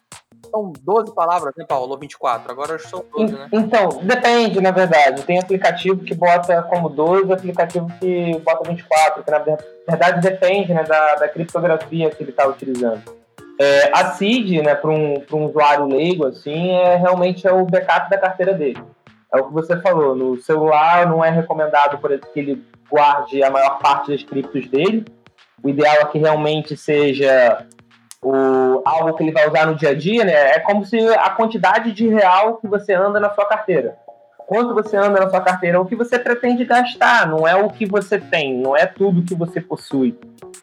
são 0.55 0.73
12 0.81 1.13
palavras, 1.13 1.53
né, 1.57 1.65
Paulo? 1.69 1.91
Ou 1.91 1.99
24? 1.99 2.53
Agora 2.53 2.79
são 2.79 3.05
12, 3.13 3.33
né? 3.35 3.49
Então, 3.53 3.89
depende, 4.03 4.61
na 4.61 4.71
verdade. 4.71 5.23
Tem 5.23 5.41
aplicativo 5.41 6.05
que 6.05 6.15
bota 6.15 6.63
como 6.63 6.89
12, 6.89 7.33
aplicativo 7.33 7.89
que 7.99 8.39
bota 8.39 8.69
24, 8.69 9.25
que 9.25 9.31
na 9.31 9.39
verdade 9.41 10.21
depende 10.21 10.73
né, 10.73 10.85
da, 10.85 11.17
da 11.17 11.29
criptografia 11.29 12.11
que 12.11 12.23
ele 12.23 12.31
está 12.31 12.47
utilizando. 12.47 13.03
É, 13.61 13.91
a 13.93 14.13
CID, 14.13 14.63
né, 14.63 14.75
para 14.75 14.91
um, 14.91 15.23
um 15.33 15.47
usuário 15.47 15.87
leigo, 15.87 16.27
assim, 16.27 16.71
é 16.71 16.97
realmente 16.97 17.47
é 17.47 17.53
o 17.53 17.65
backup 17.65 18.09
da 18.09 18.19
carteira 18.19 18.55
dele. 18.55 18.83
É 19.33 19.41
o 19.41 19.49
que 19.49 19.53
você 19.53 19.81
falou, 19.81 20.15
no 20.15 20.37
celular 20.37 21.09
não 21.09 21.25
é 21.25 21.31
recomendado 21.31 21.99
por 21.99 22.17
que 22.19 22.39
ele 22.39 22.65
guarde 22.89 23.43
a 23.43 23.51
maior 23.51 23.79
parte 23.79 24.13
das 24.13 24.23
criptos 24.23 24.69
dele. 24.69 25.05
O 25.63 25.69
ideal 25.69 25.97
é 26.01 26.05
que 26.05 26.19
realmente 26.19 26.77
seja 26.77 27.67
o, 28.25 28.83
algo 28.85 29.13
que 29.15 29.23
ele 29.23 29.33
vai 29.33 29.47
usar 29.47 29.67
no 29.67 29.75
dia 29.75 29.91
a 29.91 29.95
dia, 29.95 30.25
né? 30.25 30.33
É 30.33 30.59
como 30.59 30.85
se 30.85 30.99
a 30.99 31.31
quantidade 31.31 31.93
de 31.93 32.09
real 32.09 32.57
que 32.57 32.67
você 32.67 32.95
anda 32.95 33.21
na 33.21 33.31
sua 33.31 33.45
carteira. 33.45 33.97
Quanto 34.47 34.75
você 34.75 34.97
anda 34.97 35.21
na 35.21 35.31
sua 35.31 35.41
carteira, 35.41 35.77
é 35.77 35.81
o 35.81 35.87
que 35.87 35.95
você 35.95 36.19
pretende 36.19 36.65
gastar, 36.65 37.27
não 37.27 37.47
é 37.47 37.55
o 37.55 37.69
que 37.69 37.87
você 37.87 38.19
tem, 38.19 38.59
não 38.59 38.77
é 38.77 38.87
tudo 38.87 39.25
que 39.25 39.35
você 39.35 39.61
possui. 39.61 40.19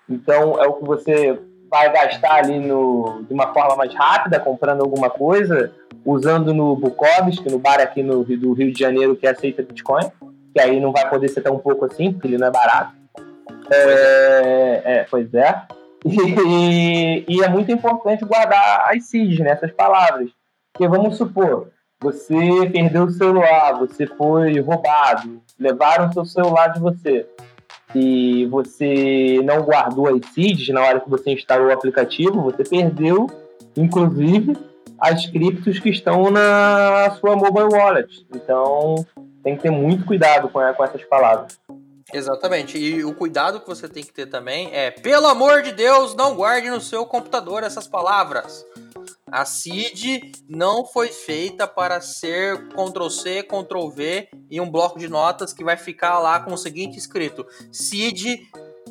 Então, 0.10 0.62
é 0.62 0.68
o 0.68 0.74
que 0.74 0.86
você 0.86 1.40
vai 1.70 1.92
gastar 1.92 2.36
ali 2.36 2.60
no, 2.60 3.24
de 3.28 3.34
uma 3.34 3.54
forma 3.54 3.76
mais 3.76 3.94
rápida, 3.94 4.40
comprando 4.40 4.82
alguma 4.82 5.10
coisa, 5.10 5.72
usando 6.06 6.54
no 6.54 6.76
Bukowski, 6.76 7.50
no 7.50 7.58
bar 7.58 7.80
aqui 7.80 8.04
no, 8.04 8.24
do 8.24 8.54
Rio 8.54 8.74
de 8.74 8.80
Janeiro 8.80 9.16
que 9.16 9.26
aceita 9.26 9.64
Bitcoin, 9.64 10.12
que 10.54 10.60
aí 10.60 10.80
não 10.80 10.92
vai 10.92 11.10
poder 11.10 11.30
ser 11.30 11.42
tão 11.42 11.58
pouco 11.58 11.86
assim, 11.86 12.12
porque 12.12 12.28
ele 12.28 12.38
não 12.38 12.48
é 12.48 12.52
barato. 12.52 12.94
É, 13.72 14.82
é, 14.84 15.06
pois 15.10 15.34
é. 15.34 15.62
E, 16.06 17.26
e, 17.28 17.44
é 17.44 17.50
muito 17.50 17.72
importante 17.72 18.26
guardar 18.26 18.90
as 18.90 19.06
seeds, 19.06 19.40
né, 19.40 19.52
essas 19.52 19.72
palavras. 19.72 20.30
Porque 20.74 20.88
vamos 20.88 21.18
supor, 21.18 21.70
você 22.02 22.70
perdeu 22.72 23.04
o 23.04 23.12
celular, 23.12 23.78
você 23.78 24.08
foi 24.08 24.60
roubado, 24.60 25.42
levaram 25.60 26.12
seu 26.12 26.26
celular 26.26 26.70
de 26.70 26.80
você 26.80 27.28
e 27.94 28.46
você 28.48 29.42
não 29.44 29.62
guardou 29.62 30.08
as 30.08 30.26
seeds 30.34 30.70
na 30.70 30.82
hora 30.82 31.00
que 31.00 31.10
você 31.10 31.32
instalou 31.32 31.68
o 31.68 31.74
aplicativo, 31.74 32.42
você 32.42 32.64
perdeu, 32.64 33.28
inclusive, 33.76 34.58
as 34.98 35.26
criptos 35.28 35.80
que 35.80 35.90
estão 35.90 36.32
na 36.32 37.12
sua 37.20 37.36
mobile 37.36 37.74
wallet. 37.74 38.26
Então, 38.34 39.06
tem 39.44 39.56
que 39.56 39.64
ter 39.64 39.72
muito 39.72 40.06
cuidado 40.06 40.48
com, 40.50 40.60
com 40.74 40.84
essas 40.84 41.04
palavras. 41.04 41.60
Exatamente. 42.14 42.78
E 42.78 43.04
o 43.04 43.14
cuidado 43.14 43.60
que 43.60 43.68
você 43.68 43.88
tem 43.88 44.04
que 44.04 44.14
ter 44.14 44.28
também 44.28 44.70
é, 44.74 44.92
pelo 44.92 45.28
amor 45.28 45.62
de 45.62 45.72
Deus, 45.72 46.16
não 46.16 46.36
guarde 46.36 46.70
no 46.70 46.82
seu 46.82 47.06
computador 47.06 47.64
essas 47.64 47.88
palavras. 47.88 48.66
A 49.32 49.46
CID 49.46 50.32
não 50.50 50.86
foi 50.86 51.08
feita 51.08 51.66
para 51.66 52.02
ser 52.02 52.68
Ctrl 52.68 53.10
C, 53.10 53.44
Ctrl 53.44 53.88
V 53.90 54.28
em 54.50 54.60
um 54.60 54.70
bloco 54.70 55.00
de 55.00 55.08
notas 55.08 55.54
que 55.54 55.64
vai 55.64 55.78
ficar 55.78 56.20
lá 56.20 56.42
com 56.42 56.54
o 56.54 56.58
seguinte 56.58 56.98
escrito: 56.98 57.46
CID 57.72 58.42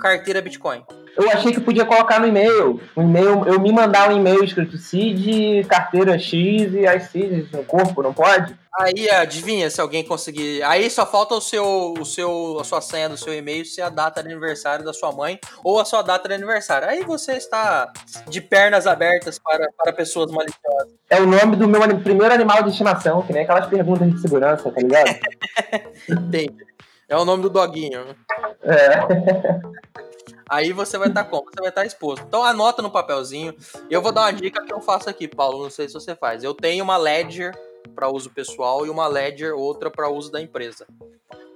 carteira 0.01 0.41
Bitcoin. 0.41 0.83
Eu 1.21 1.31
achei 1.31 1.53
que 1.53 1.61
podia 1.61 1.85
colocar 1.85 2.19
no 2.19 2.27
e-mail. 2.27 2.81
O 2.97 3.03
e-mail, 3.03 3.45
eu 3.47 3.61
me 3.61 3.71
mandar 3.71 4.11
um 4.11 4.17
e-mail 4.17 4.43
escrito 4.43 4.79
CID, 4.79 5.65
carteira 5.69 6.19
X 6.19 6.73
e 6.73 6.87
as 6.87 7.05
CIDs 7.05 7.51
no 7.53 7.63
corpo, 7.63 8.03
não 8.03 8.15
pode? 8.15 8.59
Aí 8.81 9.11
adivinha 9.11 9.69
se 9.69 9.81
alguém 9.81 10.03
conseguir. 10.03 10.63
Aí 10.63 10.89
só 10.89 11.05
falta 11.05 11.35
o 11.35 11.41
seu, 11.41 11.95
o 11.99 12.05
seu, 12.05 12.59
a 12.61 12.65
sua 12.65 12.81
senha 12.81 13.09
do 13.09 13.17
seu 13.17 13.35
e-mail 13.35 13.65
ser 13.67 13.83
a 13.83 13.91
data 13.91 14.23
de 14.23 14.31
aniversário 14.31 14.85
da 14.85 14.93
sua 14.93 15.13
mãe 15.13 15.39
ou 15.63 15.79
a 15.79 15.85
sua 15.85 16.01
data 16.03 16.27
de 16.29 16.35
aniversário. 16.35 16.89
Aí 16.89 17.03
você 17.03 17.33
está 17.33 17.93
de 18.29 18.41
pernas 18.41 18.87
abertas 18.87 19.39
para, 19.39 19.69
para 19.77 19.93
pessoas 19.93 20.31
maliciosas. 20.31 20.95
É 21.11 21.21
o 21.21 21.27
nome 21.27 21.57
do 21.57 21.69
meu 21.69 21.81
primeiro 22.01 22.33
animal 22.33 22.63
de 22.63 22.71
estimação, 22.71 23.23
que 23.23 23.33
nem 23.33 23.43
aquelas 23.43 23.67
perguntas 23.67 24.11
de 24.11 24.21
segurança, 24.21 24.71
tá 24.71 24.81
ligado? 24.81 25.19
Entendi. 26.09 26.65
É 27.09 27.17
o 27.17 27.25
nome 27.25 27.43
do 27.43 27.51
doguinho. 27.51 28.17
É. 28.63 30.01
Aí 30.51 30.73
você 30.73 30.99
vai 30.99 31.07
estar 31.07 31.23
tá 31.23 31.31
como? 31.31 31.45
Você 31.45 31.61
vai 31.61 31.69
estar 31.69 31.83
tá 31.83 31.87
exposto. 31.87 32.25
Então 32.27 32.43
anota 32.43 32.83
no 32.83 32.91
papelzinho. 32.91 33.55
Eu 33.89 34.03
vou 34.03 34.11
dar 34.11 34.23
uma 34.23 34.33
dica 34.33 34.65
que 34.65 34.73
eu 34.73 34.81
faço 34.81 35.09
aqui, 35.09 35.29
Paulo. 35.29 35.63
Não 35.63 35.71
sei 35.71 35.87
se 35.87 35.95
você 35.95 36.17
faz. 36.17 36.43
Eu 36.43 36.53
tenho 36.53 36.83
uma 36.83 36.97
Ledger 36.97 37.57
para 37.95 38.11
uso 38.11 38.31
pessoal 38.31 38.85
e 38.85 38.91
uma 38.91 39.07
Ledger 39.07 39.55
outra 39.55 39.89
para 39.89 40.11
uso 40.11 40.33
da 40.33 40.41
empresa. 40.41 40.89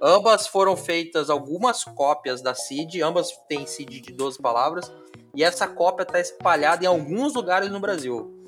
Ambas 0.01 0.47
foram 0.47 0.77
feitas 0.77 1.29
algumas 1.29 1.83
cópias 1.83 2.41
da 2.41 2.53
CID, 2.53 3.01
ambas 3.01 3.31
têm 3.49 3.65
CID 3.65 3.99
de 3.99 4.13
12 4.13 4.39
palavras, 4.41 4.91
e 5.33 5.43
essa 5.43 5.67
cópia 5.67 6.03
está 6.03 6.19
espalhada 6.19 6.83
em 6.83 6.87
alguns 6.87 7.33
lugares 7.33 7.69
no 7.69 7.79
Brasil. 7.79 8.47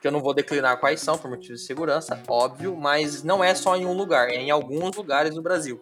Que 0.00 0.06
eu 0.06 0.12
não 0.12 0.20
vou 0.20 0.34
declinar 0.34 0.78
quais 0.78 1.00
são, 1.00 1.18
por 1.18 1.30
motivos 1.30 1.60
de 1.60 1.66
segurança, 1.66 2.22
óbvio, 2.28 2.76
mas 2.76 3.22
não 3.22 3.42
é 3.42 3.54
só 3.54 3.76
em 3.76 3.86
um 3.86 3.92
lugar, 3.92 4.28
é 4.28 4.36
em 4.36 4.50
alguns 4.50 4.94
lugares 4.96 5.34
no 5.34 5.42
Brasil. 5.42 5.80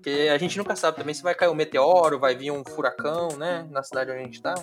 Porque 0.00 0.30
a 0.32 0.38
gente 0.38 0.56
nunca 0.56 0.74
sabe 0.74 0.96
também 0.96 1.12
se 1.14 1.22
vai 1.22 1.34
cair 1.34 1.50
um 1.50 1.54
meteoro, 1.54 2.18
vai 2.18 2.34
vir 2.34 2.50
um 2.50 2.64
furacão, 2.64 3.28
né, 3.36 3.66
na 3.70 3.82
cidade 3.82 4.10
onde 4.10 4.20
a 4.20 4.24
gente 4.24 4.36
está. 4.36 4.54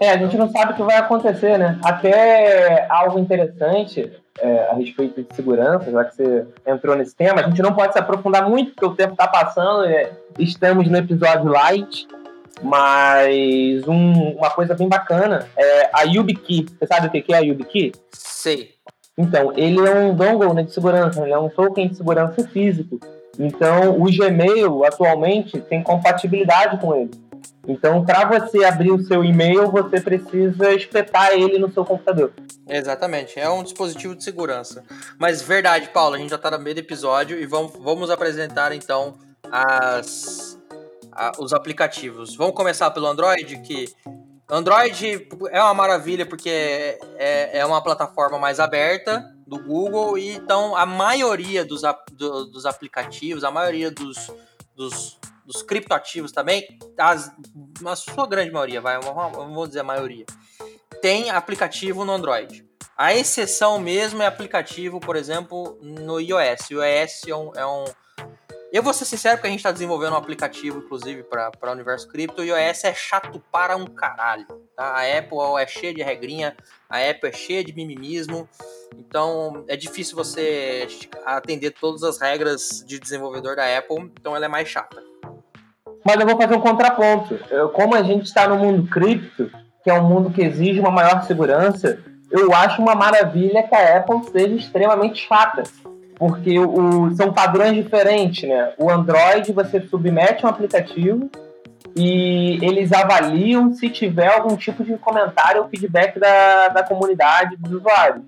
É, 0.00 0.10
a 0.10 0.16
gente 0.16 0.36
não 0.36 0.50
sabe 0.50 0.72
o 0.72 0.76
que 0.76 0.82
vai 0.82 0.96
acontecer, 0.96 1.56
né? 1.56 1.78
Até 1.84 2.84
algo 2.90 3.16
interessante 3.20 4.10
é, 4.40 4.68
a 4.68 4.74
respeito 4.74 5.22
de 5.22 5.32
segurança, 5.36 5.92
já 5.92 6.04
que 6.04 6.16
você 6.16 6.46
entrou 6.66 6.96
nesse 6.96 7.14
tema, 7.14 7.40
a 7.40 7.48
gente 7.48 7.62
não 7.62 7.72
pode 7.72 7.92
se 7.92 8.00
aprofundar 8.00 8.48
muito, 8.48 8.72
porque 8.72 8.84
o 8.84 8.96
tempo 8.96 9.12
está 9.12 9.28
passando, 9.28 9.84
é, 9.84 10.10
estamos 10.40 10.90
no 10.90 10.96
episódio 10.96 11.48
light, 11.48 12.08
mas 12.60 13.86
um, 13.86 14.32
uma 14.32 14.50
coisa 14.50 14.74
bem 14.74 14.88
bacana 14.88 15.46
é 15.56 15.88
a 15.92 16.02
YubiKey. 16.02 16.66
Você 16.76 16.86
sabe 16.88 17.06
o 17.06 17.10
que 17.10 17.32
é 17.32 17.36
a 17.36 17.40
YubiKey? 17.40 17.92
Sei. 18.10 18.70
Então, 19.16 19.52
ele 19.56 19.78
é 19.86 19.94
um 19.94 20.16
dongle 20.16 20.52
né, 20.52 20.64
de 20.64 20.72
segurança, 20.72 21.22
ele 21.22 21.32
é 21.32 21.38
um 21.38 21.48
token 21.48 21.88
de 21.88 21.96
segurança 21.96 22.42
físico. 22.48 22.98
Então, 23.38 24.00
o 24.00 24.04
Gmail 24.04 24.84
atualmente 24.84 25.60
tem 25.60 25.82
compatibilidade 25.82 26.80
com 26.80 26.94
ele. 26.94 27.10
Então, 27.66 28.04
para 28.04 28.26
você 28.26 28.64
abrir 28.64 28.90
o 28.90 29.02
seu 29.02 29.24
e-mail, 29.24 29.70
você 29.70 30.00
precisa 30.00 30.72
espetar 30.72 31.32
ele 31.32 31.58
no 31.58 31.72
seu 31.72 31.84
computador. 31.84 32.32
Exatamente, 32.68 33.38
é 33.38 33.48
um 33.48 33.62
dispositivo 33.62 34.14
de 34.14 34.22
segurança. 34.22 34.84
Mas 35.18 35.42
verdade, 35.42 35.88
Paulo, 35.88 36.14
a 36.14 36.18
gente 36.18 36.30
já 36.30 36.36
está 36.36 36.50
no 36.50 36.58
meio 36.58 36.74
do 36.76 36.80
episódio 36.80 37.38
e 37.38 37.46
vamos, 37.46 37.72
vamos 37.78 38.10
apresentar 38.10 38.72
então 38.74 39.14
as, 39.50 40.58
a, 41.12 41.32
os 41.38 41.52
aplicativos. 41.52 42.36
Vamos 42.36 42.54
começar 42.54 42.90
pelo 42.90 43.06
Android, 43.06 43.58
que 43.58 43.88
Android 44.48 45.28
é 45.50 45.62
uma 45.62 45.74
maravilha 45.74 46.26
porque 46.26 46.50
é, 46.50 47.58
é, 47.58 47.66
uma 47.66 47.82
plataforma 47.82 48.38
mais 48.38 48.60
aberta 48.60 49.34
do 49.46 49.58
Google 49.58 50.18
e 50.18 50.30
então 50.30 50.76
a 50.76 50.84
maioria 50.84 51.64
dos, 51.64 51.82
do, 52.12 52.46
dos 52.46 52.66
aplicativos, 52.66 53.42
a 53.44 53.50
maioria 53.50 53.90
dos, 53.90 54.30
dos 54.76 55.18
dos 55.44 55.62
criptoativos 55.62 56.32
também, 56.32 56.66
as, 56.98 57.30
a 57.84 57.96
sua 57.96 58.26
grande 58.26 58.50
maioria, 58.50 58.80
vai, 58.80 58.98
vamos 58.98 59.68
dizer 59.68 59.80
a 59.80 59.84
maioria, 59.84 60.24
tem 61.02 61.30
aplicativo 61.30 62.04
no 62.04 62.12
Android. 62.12 62.64
A 62.96 63.14
exceção 63.14 63.78
mesmo 63.78 64.22
é 64.22 64.26
aplicativo, 64.26 65.00
por 65.00 65.16
exemplo, 65.16 65.78
no 65.82 66.20
iOS. 66.20 66.70
O 66.70 66.82
iOS 66.82 67.22
é 67.26 67.34
um, 67.34 67.52
é 67.56 67.66
um 67.66 67.84
eu 68.74 68.82
vou 68.82 68.92
ser 68.92 69.04
sincero 69.04 69.36
porque 69.36 69.46
a 69.46 69.50
gente 69.50 69.60
está 69.60 69.70
desenvolvendo 69.70 70.14
um 70.14 70.16
aplicativo, 70.16 70.78
inclusive, 70.78 71.22
para 71.22 71.52
o 71.62 71.70
universo 71.70 72.08
cripto, 72.08 72.42
e 72.42 72.50
o 72.50 72.58
iOS 72.58 72.82
é 72.82 72.92
chato 72.92 73.40
para 73.52 73.76
um 73.76 73.86
caralho. 73.86 74.46
Tá? 74.76 74.96
A 74.96 75.18
Apple 75.18 75.38
é 75.62 75.66
cheia 75.68 75.94
de 75.94 76.02
regrinha, 76.02 76.56
a 76.90 76.98
Apple 76.98 77.28
é 77.28 77.32
cheia 77.32 77.62
de 77.62 77.72
mimimismo, 77.72 78.48
então 78.98 79.64
é 79.68 79.76
difícil 79.76 80.16
você 80.16 80.88
atender 81.24 81.70
todas 81.70 82.02
as 82.02 82.20
regras 82.20 82.84
de 82.84 82.98
desenvolvedor 82.98 83.54
da 83.54 83.78
Apple, 83.78 84.10
então 84.18 84.34
ela 84.34 84.46
é 84.46 84.48
mais 84.48 84.66
chata. 84.66 85.00
Mas 86.04 86.18
eu 86.18 86.26
vou 86.26 86.36
fazer 86.36 86.56
um 86.56 86.60
contraponto. 86.60 87.38
Como 87.74 87.94
a 87.94 88.02
gente 88.02 88.24
está 88.24 88.48
no 88.48 88.56
mundo 88.56 88.90
cripto, 88.90 89.52
que 89.84 89.90
é 89.90 89.94
um 89.94 90.02
mundo 90.02 90.30
que 90.30 90.42
exige 90.42 90.80
uma 90.80 90.90
maior 90.90 91.22
segurança, 91.22 92.02
eu 92.28 92.52
acho 92.52 92.82
uma 92.82 92.96
maravilha 92.96 93.62
que 93.62 93.74
a 93.74 93.98
Apple 93.98 94.24
seja 94.32 94.56
extremamente 94.56 95.24
chata. 95.24 95.62
Porque 96.16 96.58
o, 96.58 97.14
são 97.16 97.32
padrões 97.32 97.74
diferentes, 97.74 98.48
né? 98.48 98.72
O 98.78 98.90
Android, 98.90 99.52
você 99.52 99.80
submete 99.80 100.46
um 100.46 100.48
aplicativo 100.48 101.30
e 101.96 102.58
eles 102.64 102.92
avaliam 102.92 103.72
se 103.72 103.88
tiver 103.88 104.28
algum 104.28 104.56
tipo 104.56 104.84
de 104.84 104.96
comentário 104.96 105.62
ou 105.62 105.68
feedback 105.68 106.18
da, 106.18 106.68
da 106.68 106.82
comunidade 106.82 107.56
dos 107.56 107.72
usuários. 107.72 108.24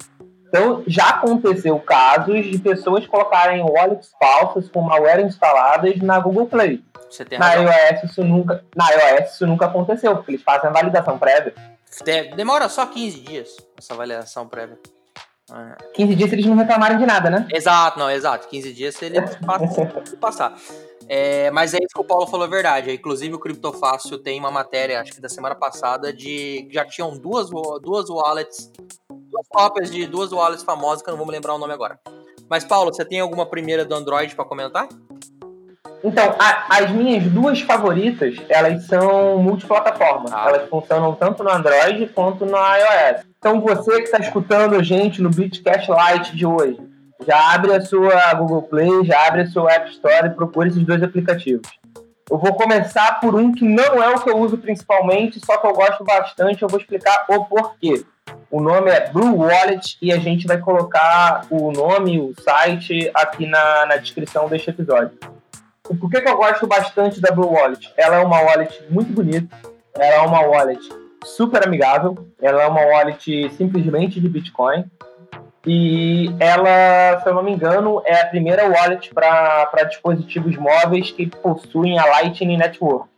Então, 0.49 0.85
já 0.87 1.09
aconteceu 1.09 1.79
casos 1.81 2.47
de 2.47 2.59
pessoas 2.59 3.07
colocarem 3.07 3.63
wallets 3.63 4.13
falsas 4.19 4.69
com 4.69 4.81
malware 4.81 5.25
instaladas 5.25 5.97
na 5.99 6.19
Google 6.21 6.47
Play. 6.47 6.83
Na 7.39 7.55
iOS 7.55 8.05
isso 8.05 8.25
nunca, 8.25 8.65
na 8.75 8.89
iOS 8.91 9.35
isso 9.35 9.47
nunca 9.47 9.67
aconteceu, 9.67 10.15
porque 10.17 10.33
eles 10.33 10.43
fazem 10.43 10.71
a 10.71 10.73
validação 10.73 11.19
prévia. 11.19 11.55
Demora 12.37 12.69
só 12.69 12.87
15 12.87 13.21
dias 13.21 13.57
essa 13.79 13.95
avaliação 13.95 14.47
prévia. 14.47 14.79
15 15.95 16.15
dias 16.17 16.29
se 16.29 16.35
eles 16.35 16.47
não 16.47 16.57
reclamarem 16.57 16.99
de 16.99 17.07
nada, 17.07 17.31
né? 17.31 17.47
Exato, 17.53 17.99
não, 17.99 18.11
exato. 18.11 18.49
15 18.49 18.73
dias 18.73 18.97
se 18.97 19.05
ele 19.05 19.19
passar. 20.21 20.57
É, 21.09 21.51
mas 21.53 21.73
é 21.73 21.79
isso 21.79 21.95
que 21.95 22.01
o 22.01 22.05
Paulo 22.05 22.27
falou 22.27 22.47
a 22.47 22.51
verdade. 22.51 22.91
Inclusive, 22.91 23.35
o 23.35 23.39
Criptofácil 23.39 24.19
tem 24.19 24.41
uma 24.41 24.51
matéria, 24.51 25.01
acho 25.01 25.13
que 25.13 25.21
da 25.21 25.29
semana 25.29 25.55
passada, 25.55 26.13
de 26.13 26.69
já 26.73 26.85
tinham 26.85 27.17
duas, 27.17 27.49
duas 27.81 28.11
wallets, 28.11 28.73
duas 29.09 29.47
cópias 29.49 29.91
de 29.91 30.05
duas 30.07 30.33
wallets 30.33 30.65
famosas, 30.65 31.03
que 31.03 31.09
eu 31.09 31.13
não 31.13 31.19
vou 31.19 31.27
me 31.27 31.33
lembrar 31.33 31.55
o 31.55 31.59
nome 31.59 31.73
agora. 31.73 31.99
Mas, 32.49 32.65
Paulo, 32.65 32.93
você 32.93 33.05
tem 33.05 33.21
alguma 33.21 33.47
primeira 33.47 33.85
do 33.85 33.95
Android 33.95 34.35
para 34.35 34.45
comentar? 34.45 34.89
Então, 36.03 36.37
a, 36.39 36.79
as 36.79 36.91
minhas 36.91 37.25
duas 37.25 37.61
favoritas, 37.61 38.37
elas 38.49 38.87
são 38.87 39.39
multiplataforma. 39.39 40.29
Ah. 40.33 40.49
Elas 40.49 40.69
funcionam 40.69 41.15
tanto 41.15 41.43
no 41.43 41.51
Android 41.51 42.07
quanto 42.09 42.45
no 42.45 42.57
iOS. 42.57 43.27
Então, 43.47 43.61
você 43.61 43.99
que 43.99 44.09
está 44.09 44.19
escutando 44.19 44.75
a 44.75 44.83
gente 44.83 45.23
no 45.23 45.31
Bitcast 45.31 45.89
Lite 45.89 46.35
de 46.35 46.45
hoje, 46.45 46.81
já 47.25 47.55
abre 47.55 47.73
a 47.73 47.81
sua 47.81 48.35
Google 48.35 48.63
Play, 48.63 49.05
já 49.05 49.25
abre 49.25 49.43
a 49.43 49.47
sua 49.47 49.73
App 49.73 49.89
Store 49.89 50.27
e 50.27 50.31
procure 50.31 50.69
esses 50.69 50.83
dois 50.83 51.01
aplicativos. 51.01 51.69
Eu 52.29 52.39
vou 52.39 52.55
começar 52.55 53.21
por 53.21 53.37
um 53.37 53.53
que 53.53 53.65
não 53.65 54.03
é 54.03 54.13
o 54.13 54.19
que 54.19 54.29
eu 54.29 54.37
uso 54.37 54.59
principalmente, 54.59 55.39
só 55.47 55.59
que 55.59 55.65
eu 55.65 55.73
gosto 55.73 56.03
bastante. 56.03 56.61
Eu 56.61 56.69
vou 56.69 56.81
explicar 56.81 57.25
o 57.29 57.45
porquê. 57.45 58.05
O 58.51 58.61
nome 58.61 58.91
é 58.91 59.09
Blue 59.13 59.37
Wallet 59.37 59.97
e 60.03 60.13
a 60.13 60.19
gente 60.19 60.49
vai 60.49 60.59
colocar 60.59 61.47
o 61.49 61.71
nome, 61.71 62.19
o 62.19 62.35
site 62.43 63.09
aqui 63.15 63.47
na, 63.47 63.87
na 63.87 63.97
descrição 63.97 64.49
deste 64.49 64.71
episódio. 64.71 65.17
Por 65.85 66.11
que, 66.11 66.21
que 66.21 66.29
eu 66.29 66.37
gosto 66.37 66.67
bastante 66.67 67.21
da 67.21 67.31
Blue 67.31 67.53
Wallet? 67.53 67.95
Ela 67.97 68.17
é 68.17 68.25
uma 68.25 68.41
wallet 68.41 68.83
muito 68.91 69.13
bonita, 69.13 69.57
ela 69.95 70.15
é 70.17 70.21
uma 70.23 70.41
wallet 70.41 71.06
super 71.27 71.67
amigável, 71.67 72.17
ela 72.41 72.63
é 72.63 72.67
uma 72.67 72.81
wallet 72.81 73.51
simplesmente 73.51 74.21
de 74.21 74.29
Bitcoin 74.29 74.85
e 75.67 76.31
ela, 76.39 77.21
se 77.21 77.29
eu 77.29 77.35
não 77.35 77.43
me 77.43 77.53
engano, 77.53 78.01
é 78.05 78.21
a 78.21 78.27
primeira 78.27 78.69
wallet 78.69 79.13
para 79.13 79.83
dispositivos 79.89 80.57
móveis 80.57 81.11
que 81.11 81.27
possuem 81.27 81.99
a 81.99 82.07
Lightning 82.07 82.57
Network. 82.57 83.09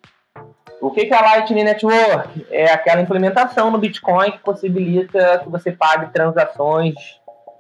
O 0.81 0.91
que, 0.91 1.03
é 1.03 1.15
a 1.15 1.21
Lightning 1.21 1.65
Network? 1.65 2.47
É 2.51 2.73
aquela 2.73 3.03
implementação 3.03 3.71
no 3.71 3.79
Bitcoin 3.79 4.31
que 4.31 4.39
possibilita 4.39 5.41
que 5.43 5.51
você 5.51 5.73
pague 5.73 6.13
transações 6.13 6.95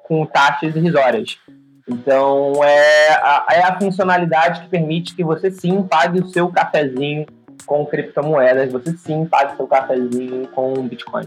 com 0.05 0.25
taxas 0.25 0.75
irrisórias. 0.75 1.39
Então, 1.87 2.53
é 2.65 3.13
a, 3.13 3.47
é 3.51 3.63
a 3.63 3.79
funcionalidade 3.79 4.61
que 4.63 4.69
permite 4.69 5.15
que 5.15 5.25
você 5.25 5.51
sim 5.51 5.83
pague 5.83 6.21
o 6.21 6.29
seu 6.29 6.49
cafezinho 6.49 7.27
com 7.69 7.87
criptomoedas, 7.87 8.73
você 8.73 8.97
sim 8.97 9.27
pague 9.27 9.53
o 9.53 9.57
seu 9.59 9.67
cafezinho 9.69 10.49
com 10.49 10.73
Bitcoin. 10.89 11.27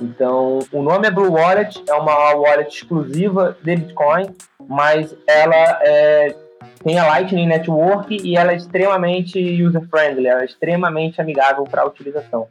Então, 0.00 0.58
o 0.70 0.82
nome 0.82 1.08
é 1.08 1.10
Blue 1.10 1.32
Wallet, 1.32 1.82
é 1.88 1.94
uma 1.94 2.34
wallet 2.34 2.68
exclusiva 2.68 3.56
de 3.62 3.76
Bitcoin, 3.76 4.26
mas 4.68 5.16
ela 5.26 5.80
é, 5.82 6.36
tem 6.84 6.98
a 6.98 7.06
Lightning 7.06 7.46
Network 7.46 8.14
e 8.14 8.36
ela 8.36 8.52
é 8.52 8.56
extremamente 8.56 9.38
user-friendly, 9.62 10.26
ela 10.26 10.42
é 10.42 10.44
extremamente 10.44 11.20
amigável 11.20 11.64
para 11.64 11.82
a 11.82 11.86
utilização. 11.86 12.46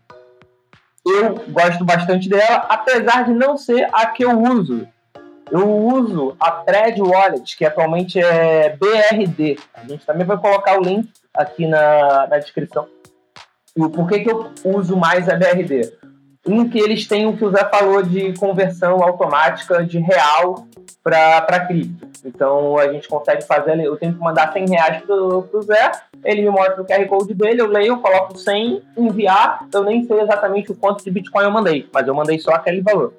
Eu 1.06 1.36
gosto 1.50 1.86
bastante 1.86 2.28
dela, 2.30 2.66
apesar 2.70 3.26
de 3.26 3.34
não 3.34 3.58
ser 3.58 3.88
a 3.94 4.08
que 4.08 4.24
eu 4.24 4.42
uso. 4.42 4.88
Eu 5.52 5.70
uso 5.70 6.36
a 6.40 6.50
Thread 6.50 7.02
Wallet, 7.02 7.58
que 7.58 7.66
atualmente 7.66 8.20
é 8.20 8.76
BRD. 8.78 9.60
A 9.74 9.82
gente 9.86 10.06
também 10.06 10.26
vai 10.26 10.38
colocar 10.38 10.80
o 10.80 10.82
link 10.82 11.12
aqui 11.34 11.68
na, 11.68 12.26
na 12.28 12.38
descrição. 12.40 12.88
E 13.76 13.90
por 13.90 14.08
que, 14.08 14.20
que 14.20 14.30
eu 14.30 14.52
uso 14.64 14.96
mais 14.96 15.28
a 15.28 15.36
BRD? 15.36 15.92
Um 16.46 16.70
que 16.70 16.78
eles 16.78 17.08
têm 17.08 17.26
o 17.26 17.36
que 17.36 17.44
o 17.44 17.50
Zé 17.50 17.66
falou 17.66 18.04
de 18.04 18.34
conversão 18.38 19.02
automática 19.02 19.84
de 19.84 19.98
real 19.98 20.68
para 21.02 21.66
cripto. 21.66 22.08
Então 22.24 22.78
a 22.78 22.92
gente 22.92 23.08
consegue 23.08 23.44
fazer, 23.44 23.80
eu 23.80 23.98
tenho 23.98 24.14
que 24.14 24.20
mandar 24.20 24.54
100 24.54 24.70
reais 24.70 25.02
pro, 25.04 25.44
pro 25.44 25.62
Zé, 25.64 25.92
ele 26.24 26.44
me 26.44 26.50
mostra 26.50 26.82
o 26.82 26.86
QR 26.86 27.06
Code 27.08 27.34
dele, 27.34 27.62
eu 27.62 27.68
leio, 27.68 27.98
coloco 27.98 28.38
100, 28.38 28.82
enviar, 28.98 29.68
eu 29.74 29.84
nem 29.84 30.06
sei 30.06 30.22
exatamente 30.22 30.72
o 30.72 30.76
quanto 30.76 31.04
de 31.04 31.12
Bitcoin 31.12 31.44
eu 31.44 31.52
mandei, 31.52 31.90
mas 31.92 32.08
eu 32.08 32.14
mandei 32.14 32.38
só 32.40 32.52
aquele 32.52 32.82
valor. 32.82 33.14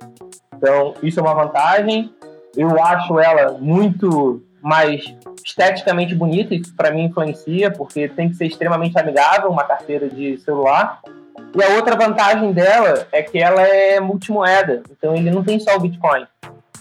Então, 0.57 0.95
isso 1.03 1.19
é 1.19 1.23
uma 1.23 1.35
vantagem. 1.35 2.15
Eu 2.57 2.83
acho 2.83 3.19
ela 3.19 3.59
muito 3.59 4.41
mais 4.65 5.15
esteticamente 5.45 6.15
bonita, 6.15 6.55
isso 6.55 6.75
para 6.75 6.91
mim 6.91 7.05
influencia, 7.05 7.71
porque 7.71 8.09
tem 8.09 8.31
que 8.31 8.37
ser 8.37 8.47
extremamente 8.47 8.99
amigável 8.99 9.51
uma 9.51 9.63
carteira 9.63 10.09
de 10.09 10.39
celular. 10.39 11.03
E 11.55 11.63
a 11.63 11.77
outra 11.77 11.95
vantagem 11.95 12.51
dela 12.51 13.07
é 13.13 13.23
que 13.23 13.39
ela 13.39 13.61
é 13.61 14.01
multimoeda, 14.01 14.83
então 14.91 15.15
ele 15.15 15.31
não 15.31 15.45
tem 15.45 15.61
só 15.61 15.77
o 15.77 15.81
Bitcoin. 15.81 16.27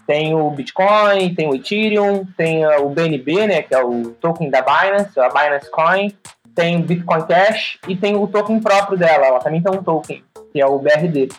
Tem 0.07 0.33
o 0.33 0.49
Bitcoin, 0.49 1.35
tem 1.35 1.49
o 1.49 1.55
Ethereum, 1.55 2.25
tem 2.37 2.65
o 2.65 2.89
BNB, 2.89 3.47
né, 3.47 3.61
que 3.61 3.75
é 3.75 3.83
o 3.83 4.11
token 4.11 4.49
da 4.49 4.61
Binance, 4.61 5.19
a 5.19 5.27
Binance 5.27 5.69
Coin, 5.69 6.15
tem 6.55 6.77
o 6.77 6.83
Bitcoin 6.83 7.25
Cash 7.25 7.79
e 7.87 7.97
tem 7.97 8.15
o 8.15 8.27
token 8.27 8.61
próprio 8.61 8.97
dela, 8.97 9.25
ela 9.25 9.39
também 9.39 9.61
tem 9.61 9.73
um 9.73 9.83
token, 9.83 10.23
que 10.53 10.61
é 10.61 10.65
o 10.65 10.79
BRD. 10.79 11.29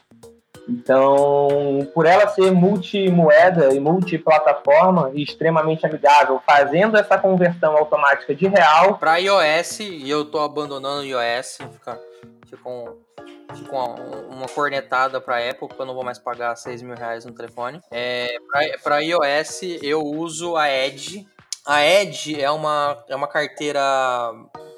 Então, 0.69 1.87
por 1.93 2.07
ela 2.07 2.27
ser 2.29 2.51
multimoeda 2.51 3.75
e 3.75 3.81
multiplataforma 3.81 5.11
e 5.13 5.23
extremamente 5.23 5.85
amigável, 5.87 6.41
fazendo 6.47 6.97
essa 6.97 7.19
conversão 7.19 7.77
automática 7.77 8.35
de 8.35 8.47
real. 8.47 8.97
Para 8.99 9.19
iOS, 9.19 9.81
e 9.81 10.09
eu 10.09 10.25
tô 10.25 10.41
abandonando 10.41 11.05
iOS, 11.05 11.59
fica, 11.73 12.01
fica, 12.47 12.69
um, 12.69 12.97
fica 13.55 13.77
uma, 13.77 13.95
uma 14.31 14.49
cornetada 14.49 15.21
para 15.21 15.39
Apple, 15.39 15.69
porque 15.69 15.83
eu 15.83 15.87
não 15.87 15.95
vou 15.95 16.05
mais 16.05 16.19
pagar 16.19 16.57
6 16.57 16.83
mil 16.83 16.97
reais 16.97 17.25
no 17.25 17.33
telefone. 17.33 17.81
É, 17.91 18.37
para 18.83 19.01
iOS, 19.01 19.63
eu 19.83 20.03
uso 20.03 20.57
a 20.57 20.71
Edge. 20.71 21.27
A 21.67 21.85
Edge 21.85 22.41
é 22.41 22.51
uma, 22.51 23.05
é 23.09 23.17
uma 23.17 23.29
carteira 23.29 23.81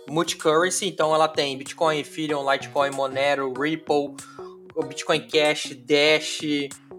multicurrency, 0.09 0.89
então 0.89 1.15
ela 1.15 1.27
tem 1.27 1.57
Bitcoin, 1.59 1.99
Ethereum, 1.99 2.49
Litecoin, 2.49 2.91
Monero, 2.91 3.53
Ripple 3.53 4.15
o 4.77 4.85
Bitcoin 4.85 5.27
Cash, 5.27 5.75
Dash. 5.75 6.41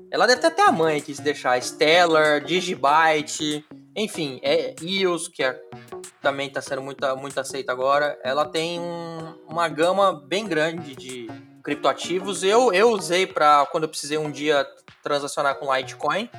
Ela 0.09 0.25
deve 0.25 0.41
ter 0.41 0.47
até 0.47 0.67
a 0.67 0.71
mãe 0.71 0.97
aqui 0.97 1.13
se 1.13 1.21
deixar. 1.21 1.61
Stellar, 1.61 2.43
Digibyte, 2.43 3.63
enfim, 3.95 4.39
é 4.41 4.75
EOS, 4.81 5.27
que 5.27 5.43
é, 5.43 5.59
também 6.21 6.47
está 6.47 6.61
sendo 6.61 6.81
muito, 6.81 7.05
muito 7.17 7.39
aceita 7.39 7.71
agora. 7.71 8.19
Ela 8.23 8.45
tem 8.45 8.79
um, 8.79 9.35
uma 9.47 9.69
gama 9.69 10.13
bem 10.13 10.47
grande 10.47 10.95
de 10.95 11.27
criptoativos. 11.63 12.43
Eu, 12.43 12.73
eu 12.73 12.89
usei 12.89 13.27
para 13.27 13.65
quando 13.67 13.83
eu 13.83 13.89
precisei 13.89 14.17
um 14.17 14.31
dia 14.31 14.65
transacionar 15.03 15.55
com 15.55 15.73
Litecoin. 15.73 16.29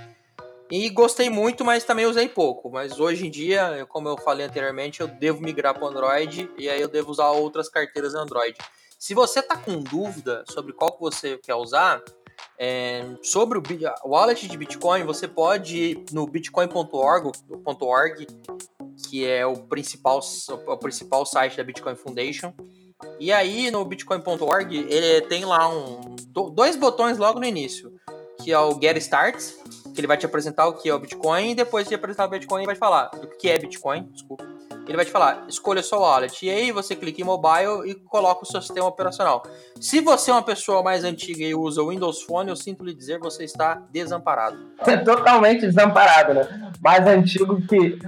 E 0.71 0.91
gostei 0.91 1.31
muito, 1.31 1.65
mas 1.65 1.85
também 1.85 2.05
usei 2.05 2.29
pouco. 2.29 2.71
Mas 2.71 3.01
hoje 3.01 3.27
em 3.27 3.31
dia, 3.31 3.87
como 3.89 4.09
eu 4.09 4.19
falei 4.19 4.47
anteriormente, 4.47 5.01
eu 5.01 5.09
devo 5.09 5.43
migrar 5.43 5.73
para 5.73 5.87
Android 5.87 6.51
e 6.59 6.69
aí 6.69 6.81
eu 6.81 6.89
devo 6.89 7.11
usar 7.11 7.31
outras 7.31 7.69
carteiras 7.69 8.15
Android. 8.15 8.57
Se 8.99 9.15
você 9.15 9.41
tá 9.41 9.57
com 9.57 9.79
dúvida 9.79 10.45
sobre 10.49 10.73
qual 10.73 10.91
que 10.91 11.01
você 11.01 11.39
quer 11.39 11.55
usar, 11.55 12.03
é, 12.59 13.05
sobre 13.23 13.57
o 13.57 13.63
wallet 14.05 14.49
de 14.49 14.59
Bitcoin, 14.59 15.05
você 15.05 15.29
pode 15.29 15.77
ir 15.77 16.05
no 16.11 16.27
bitcoin.org, 16.27 17.33
que 19.09 19.25
é 19.25 19.47
o 19.47 19.57
principal, 19.57 20.19
o 20.67 20.77
principal 20.77 21.25
site 21.25 21.57
da 21.57 21.63
Bitcoin 21.63 21.95
Foundation. 21.95 22.53
E 23.21 23.33
aí 23.33 23.71
no 23.71 23.85
bitcoin.org 23.85 24.77
ele 24.77 25.21
tem 25.29 25.45
lá 25.45 25.69
um, 25.69 26.17
dois 26.53 26.75
botões 26.75 27.19
logo 27.19 27.39
no 27.39 27.47
início, 27.47 27.93
que 28.43 28.51
é 28.51 28.59
o 28.59 28.81
Get 28.81 28.97
Start, 28.97 29.41
que 29.95 30.01
ele 30.01 30.09
vai 30.09 30.17
te 30.17 30.27
apresentar 30.27 30.67
o 30.67 30.73
que 30.73 30.89
é 30.89 30.95
o 30.95 30.99
Bitcoin, 30.99 31.53
e 31.53 31.55
depois 31.55 31.87
de 31.87 31.95
apresentar 31.95 32.27
o 32.27 32.31
Bitcoin, 32.31 32.63
ele 32.63 32.67
vai 32.67 32.77
falar 32.77 33.07
do 33.11 33.29
que 33.29 33.49
é 33.49 33.59
Bitcoin, 33.59 34.09
desculpa 34.11 34.59
ele 34.89 34.97
vai 34.97 35.05
te 35.05 35.11
falar, 35.11 35.45
escolha 35.49 35.83
sua 35.83 35.99
wallet. 35.99 36.45
E 36.45 36.51
aí 36.51 36.73
você 36.73 36.97
clica 36.97 37.21
em 37.21 37.25
mobile 37.25 37.89
e 37.89 37.95
coloca 37.95 38.43
o 38.43 38.47
seu 38.47 38.61
sistema 38.63 38.87
operacional. 38.87 39.43
Se 39.79 40.01
você 40.01 40.31
é 40.31 40.35
uma 40.35 40.43
pessoa 40.43 40.83
mais 40.83 41.05
antiga 41.05 41.45
e 41.45 41.55
usa 41.55 41.83
o 41.83 41.91
Windows 41.91 42.23
Phone, 42.23 42.49
eu 42.49 42.57
sinto 42.57 42.83
lhe 42.83 42.95
dizer, 42.95 43.19
você 43.19 43.45
está 43.45 43.83
desamparado. 43.93 44.57
É 44.87 44.97
totalmente 45.05 45.61
desamparado, 45.61 46.33
né? 46.33 46.73
Mais 46.81 47.07
antigo 47.07 47.61
que, 47.61 47.99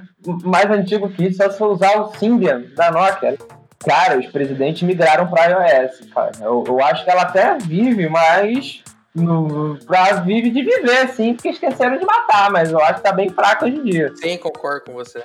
mais 0.42 0.70
antigo 0.70 1.10
que 1.10 1.26
isso 1.26 1.42
é 1.42 1.50
se 1.50 1.62
usar 1.62 2.00
o 2.00 2.14
Symbian 2.16 2.62
da 2.74 2.90
Nokia. 2.90 3.36
Cara, 3.78 4.18
os 4.18 4.26
presidentes 4.26 4.82
migraram 4.82 5.28
para 5.28 5.46
iOS, 5.46 6.00
cara. 6.14 6.32
Eu, 6.40 6.64
eu 6.66 6.82
acho 6.82 7.04
que 7.04 7.10
ela 7.10 7.22
até 7.22 7.58
vive, 7.58 8.08
mas 8.08 8.82
no, 9.14 9.76
pra 9.86 10.20
vive 10.20 10.50
de 10.50 10.62
viver, 10.62 11.08
sim, 11.08 11.34
porque 11.34 11.48
esqueceram 11.48 11.98
de 11.98 12.04
matar, 12.04 12.50
mas 12.50 12.70
eu 12.70 12.78
acho 12.80 12.96
que 12.96 13.02
tá 13.02 13.12
bem 13.12 13.28
fraco 13.28 13.64
hoje 13.64 13.76
em 13.76 13.82
dia. 13.82 14.12
Sim, 14.16 14.36
concordo 14.38 14.84
com 14.86 14.92
você. 14.92 15.24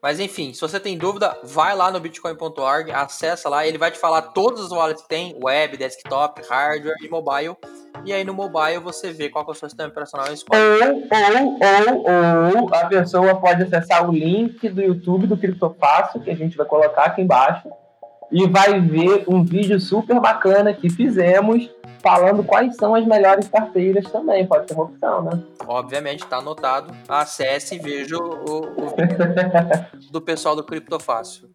Mas 0.00 0.20
enfim, 0.20 0.52
se 0.52 0.60
você 0.60 0.78
tem 0.78 0.98
dúvida, 0.98 1.36
vai 1.42 1.74
lá 1.74 1.90
no 1.90 1.98
bitcoin.org, 1.98 2.92
acessa 2.92 3.48
lá, 3.48 3.66
ele 3.66 3.78
vai 3.78 3.90
te 3.90 3.98
falar 3.98 4.20
todas 4.20 4.66
as 4.66 4.70
wallets 4.70 5.02
que 5.02 5.08
tem, 5.08 5.34
web, 5.42 5.76
desktop, 5.76 6.42
hardware 6.48 6.94
e 7.02 7.08
mobile. 7.08 7.56
E 8.04 8.12
aí 8.12 8.22
no 8.22 8.34
mobile 8.34 8.80
você 8.80 9.12
vê 9.12 9.30
qual 9.30 9.44
é 9.48 9.50
o 9.50 9.54
seu 9.54 9.68
sistema 9.68 9.88
operacional 9.88 10.28
e 10.30 10.34
escolhe. 10.34 10.60
Ou, 10.60 11.58
ou, 12.04 12.62
ou, 12.62 12.74
a 12.74 12.84
pessoa 12.86 13.40
pode 13.40 13.62
acessar 13.62 14.08
o 14.08 14.12
link 14.12 14.68
do 14.68 14.82
YouTube 14.82 15.26
do 15.26 15.38
Criptofácil, 15.38 16.20
que 16.20 16.30
a 16.30 16.36
gente 16.36 16.56
vai 16.56 16.66
colocar 16.66 17.04
aqui 17.04 17.22
embaixo, 17.22 17.68
e 18.34 18.48
vai 18.48 18.80
ver 18.80 19.24
um 19.28 19.44
vídeo 19.44 19.78
super 19.78 20.18
bacana 20.20 20.74
que 20.74 20.90
fizemos 20.90 21.70
falando 22.02 22.42
quais 22.42 22.74
são 22.74 22.92
as 22.92 23.06
melhores 23.06 23.46
carteiras 23.46 24.10
também. 24.10 24.44
Pode 24.44 24.66
ser 24.66 24.74
uma 24.74 24.86
opção, 24.86 25.22
né? 25.22 25.40
Obviamente, 25.64 26.24
está 26.24 26.38
anotado. 26.38 26.92
Acesse 27.08 27.76
e 27.76 27.78
veja 27.78 28.16
o, 28.16 28.60
o 28.60 28.94
do 30.10 30.20
pessoal 30.20 30.56
do 30.56 30.64
Criptofácil. 30.64 31.48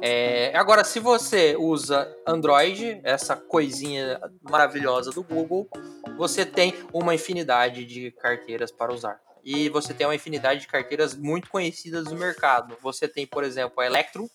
É, 0.00 0.56
agora, 0.56 0.84
se 0.84 1.00
você 1.00 1.56
usa 1.58 2.08
Android, 2.24 3.00
essa 3.02 3.34
coisinha 3.34 4.20
maravilhosa 4.40 5.10
do 5.10 5.22
Google, 5.24 5.68
você 6.16 6.46
tem 6.46 6.74
uma 6.92 7.12
infinidade 7.12 7.84
de 7.84 8.12
carteiras 8.12 8.70
para 8.70 8.94
usar. 8.94 9.18
E 9.44 9.68
você 9.68 9.92
tem 9.92 10.06
uma 10.06 10.14
infinidade 10.14 10.60
de 10.60 10.68
carteiras 10.68 11.16
muito 11.16 11.50
conhecidas 11.50 12.04
no 12.04 12.14
mercado. 12.16 12.76
Você 12.80 13.08
tem, 13.08 13.26
por 13.26 13.42
exemplo, 13.42 13.80
a 13.80 13.86
Electro, 13.86 14.30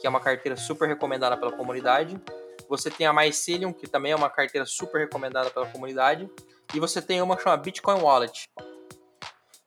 que 0.00 0.06
é 0.06 0.10
uma 0.10 0.20
carteira 0.20 0.56
super 0.56 0.88
recomendada 0.88 1.36
pela 1.36 1.52
comunidade. 1.52 2.20
Você 2.68 2.90
tem 2.90 3.06
a 3.06 3.12
Mycelium, 3.12 3.72
que 3.72 3.86
também 3.86 4.12
é 4.12 4.16
uma 4.16 4.30
carteira 4.30 4.66
super 4.66 4.98
recomendada 4.98 5.50
pela 5.50 5.66
comunidade. 5.66 6.28
E 6.74 6.80
você 6.80 7.02
tem 7.02 7.20
uma 7.20 7.36
chamada 7.38 7.62
Bitcoin 7.62 8.00
Wallet, 8.00 8.48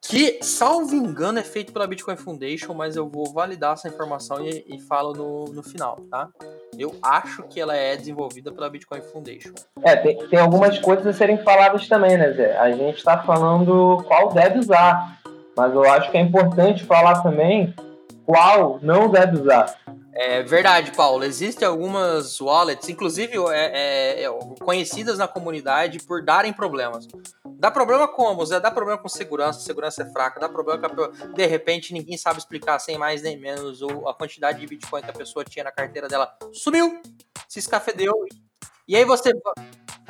que, 0.06 0.40
salvo 0.44 0.94
engano, 0.94 1.40
é 1.40 1.44
feito 1.44 1.72
pela 1.72 1.88
Bitcoin 1.88 2.18
Foundation, 2.18 2.74
mas 2.74 2.96
eu 2.96 3.08
vou 3.08 3.32
validar 3.32 3.74
essa 3.74 3.88
informação 3.88 4.46
e, 4.46 4.64
e 4.68 4.80
falo 4.82 5.14
no, 5.14 5.46
no 5.46 5.64
final, 5.64 5.98
tá? 6.10 6.30
Eu 6.78 6.94
acho 7.02 7.44
que 7.44 7.60
ela 7.60 7.76
é 7.76 7.96
desenvolvida 7.96 8.52
pela 8.52 8.70
Bitcoin 8.70 9.02
Foundation. 9.02 9.54
É, 9.82 9.96
tem, 9.96 10.18
tem 10.28 10.40
algumas 10.40 10.78
coisas 10.80 11.08
a 11.08 11.14
serem 11.14 11.38
faladas 11.38 11.88
também, 11.88 12.18
né, 12.18 12.32
Zé? 12.34 12.58
A 12.58 12.72
gente 12.72 12.98
está 12.98 13.24
falando 13.24 14.04
qual 14.06 14.30
deve 14.34 14.60
usar, 14.60 15.20
mas 15.56 15.74
eu 15.74 15.84
acho 15.84 16.12
que 16.12 16.18
é 16.18 16.22
importante 16.22 16.84
falar 16.84 17.22
também 17.22 17.74
qual 18.26 18.80
não 18.82 19.10
deve 19.10 19.42
usar. 19.42 19.74
É 20.16 20.44
verdade, 20.44 20.92
Paulo. 20.92 21.24
Existem 21.24 21.68
algumas 21.68 22.40
wallets, 22.40 22.88
inclusive 22.88 23.36
é, 23.50 24.22
é, 24.22 24.24
é, 24.24 24.30
conhecidas 24.60 25.18
na 25.18 25.28
comunidade 25.28 26.00
por 26.00 26.24
darem 26.24 26.54
problemas. 26.54 27.08
Dá 27.46 27.72
problema 27.72 28.08
como? 28.08 28.46
Zé? 28.46 28.60
Dá 28.60 28.70
problema 28.70 29.02
com 29.02 29.10
segurança, 29.10 29.62
segurança 29.62 30.04
é 30.04 30.12
fraca, 30.12 30.40
dá 30.40 30.48
problema 30.48 30.88
que 30.88 31.34
de 31.34 31.46
repente 31.46 31.94
ninguém 31.94 32.18
sabe 32.18 32.38
explicar 32.38 32.78
sem 32.80 32.98
mais 32.98 33.24
nem 33.24 33.40
menos 33.40 33.82
ou 33.82 34.08
a 34.08 34.14
quantidade 34.14 34.60
de 34.60 34.68
Bitcoin 34.68 35.02
que 35.02 35.10
a 35.10 35.14
pessoa 35.14 35.44
tinha 35.44 35.64
na 35.64 35.72
carteira 35.72 36.08
dela 36.08 36.32
sumiu, 36.52 37.02
se 37.48 37.60
escafedeu. 37.60 38.14
E 38.88 38.96
aí 38.96 39.06
você 39.06 39.32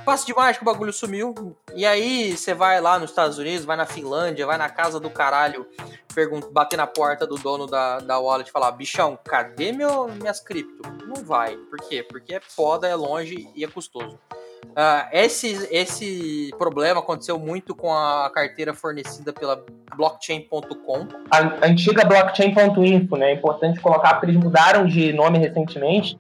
Passa 0.06 0.26
de 0.26 0.36
mágica, 0.36 0.64
o 0.64 0.66
bagulho 0.66 0.92
sumiu. 0.92 1.56
E 1.74 1.86
aí 1.86 2.36
você 2.36 2.54
vai 2.54 2.82
lá 2.82 3.00
nos 3.00 3.12
Estados 3.12 3.38
Unidos, 3.38 3.64
vai 3.64 3.78
na 3.78 3.86
Finlândia, 3.86 4.46
vai 4.46 4.58
na 4.58 4.68
casa 4.68 5.00
do 5.00 5.10
caralho, 5.10 5.66
pergunta, 6.14 6.50
bater 6.52 6.76
na 6.76 6.86
porta 6.86 7.26
do 7.26 7.36
dono 7.36 7.66
da, 7.66 8.00
da 8.00 8.20
wallet 8.20 8.50
e 8.50 8.52
falar: 8.52 8.72
bichão, 8.72 9.18
cadê 9.24 9.72
meu, 9.72 10.10
minhas 10.10 10.42
cripto? 10.42 10.82
Não 11.08 11.24
vai. 11.24 11.56
Por 11.56 11.80
quê? 11.88 12.04
Porque 12.04 12.36
é 12.36 12.42
foda, 12.42 12.88
é 12.88 12.96
longe 12.96 13.50
e 13.56 13.64
é 13.64 13.68
custoso. 13.68 14.20
Uh, 14.72 15.06
esse, 15.12 15.68
esse 15.72 16.50
problema 16.58 17.00
aconteceu 17.00 17.38
muito 17.38 17.76
com 17.76 17.94
a 17.94 18.30
carteira 18.34 18.74
fornecida 18.74 19.32
pela 19.32 19.64
blockchain.com. 19.96 21.08
A, 21.30 21.68
antiga 21.68 22.04
blockchain.info, 22.06 23.16
né? 23.16 23.32
É 23.32 23.34
importante 23.34 23.80
colocar 23.80 24.16
porque 24.16 24.28
eles 24.28 24.44
mudaram 24.44 24.86
de 24.86 25.14
nome 25.14 25.38
recentemente 25.38 26.18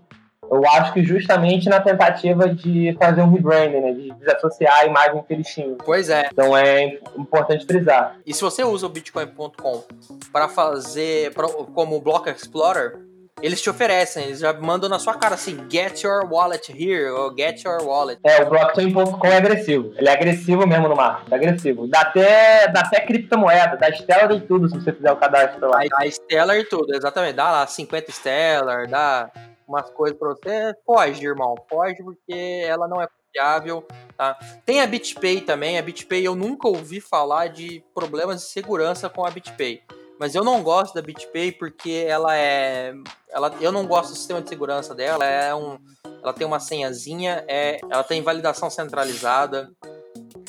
eu 0.55 0.67
acho 0.67 0.93
que 0.93 1.03
justamente 1.03 1.69
na 1.69 1.79
tentativa 1.79 2.49
de 2.49 2.95
fazer 2.99 3.21
um 3.21 3.31
rebranding, 3.31 3.79
né? 3.79 3.91
De 3.93 4.11
desassociar 4.11 4.79
a 4.79 4.85
imagem 4.85 5.23
que 5.23 5.33
eles 5.33 5.47
tinham. 5.47 5.77
Pois 5.83 6.09
é. 6.09 6.29
Então 6.31 6.55
é 6.55 6.99
importante 7.17 7.65
frisar. 7.65 8.17
E 8.25 8.33
se 8.33 8.41
você 8.41 8.63
usa 8.63 8.85
o 8.85 8.89
Bitcoin.com 8.89 9.83
para 10.31 10.47
fazer 10.47 11.33
pra, 11.33 11.47
como 11.47 11.99
Block 12.01 12.29
Explorer, 12.29 12.99
eles 13.41 13.61
te 13.61 13.69
oferecem, 13.69 14.25
eles 14.25 14.39
já 14.39 14.53
mandam 14.53 14.87
na 14.87 14.97
sua 14.97 15.15
cara 15.15 15.35
assim, 15.35 15.57
get 15.69 16.01
your 16.01 16.25
wallet 16.31 16.71
here, 16.71 17.09
ou 17.09 17.35
get 17.35 17.61
your 17.63 17.83
wallet. 17.83 18.17
É, 18.23 18.41
o 18.41 18.49
blockchain.com 18.49 19.27
é 19.27 19.35
agressivo. 19.35 19.93
Ele 19.97 20.07
é 20.07 20.13
agressivo 20.13 20.65
mesmo 20.65 20.87
no 20.87 20.95
marketing, 20.95 21.31
é 21.33 21.35
agressivo. 21.35 21.87
Dá 21.87 22.01
até, 22.01 22.67
dá 22.69 22.79
até 22.79 23.01
criptomoeda, 23.01 23.75
dá 23.75 23.91
Stellar 23.91 24.31
e 24.31 24.39
tudo, 24.39 24.69
se 24.69 24.75
você 24.75 24.93
fizer 24.93 25.11
o 25.11 25.17
cadastro 25.17 25.67
lá. 25.67 25.79
Dá 25.79 26.09
Stellar 26.09 26.57
e 26.57 26.63
tudo, 26.63 26.95
exatamente. 26.95 27.33
Dá 27.33 27.51
lá 27.51 27.67
50 27.67 28.11
Stellar, 28.13 28.87
dá 28.87 29.29
umas 29.67 29.89
coisas 29.89 30.17
pra 30.17 30.29
você, 30.29 30.75
foge, 30.85 31.25
irmão. 31.25 31.55
Foge 31.69 32.03
porque 32.03 32.63
ela 32.65 32.87
não 32.87 33.01
é 33.01 33.07
confiável, 33.07 33.85
tá? 34.17 34.37
Tem 34.65 34.81
a 34.81 34.87
BitPay 34.87 35.41
também. 35.41 35.77
A 35.77 35.81
BitPay 35.81 36.25
eu 36.25 36.35
nunca 36.35 36.67
ouvi 36.67 36.99
falar 36.99 37.47
de 37.47 37.83
problemas 37.93 38.41
de 38.41 38.47
segurança 38.47 39.09
com 39.09 39.25
a 39.25 39.31
BitPay. 39.31 39.83
Mas 40.19 40.35
eu 40.35 40.43
não 40.43 40.61
gosto 40.63 40.93
da 40.93 41.01
BitPay 41.01 41.51
porque 41.51 42.05
ela 42.07 42.37
é. 42.37 42.93
Ela, 43.29 43.53
eu 43.59 43.71
não 43.71 43.85
gosto 43.87 44.11
do 44.11 44.15
sistema 44.15 44.41
de 44.41 44.47
segurança 44.47 44.93
dela. 44.93 45.25
É 45.25 45.53
um, 45.53 45.77
ela 46.21 46.31
tem 46.31 46.45
uma 46.45 46.59
senhazinha, 46.59 47.43
é, 47.47 47.79
ela 47.89 48.03
tem 48.03 48.21
validação 48.21 48.69
centralizada. 48.69 49.71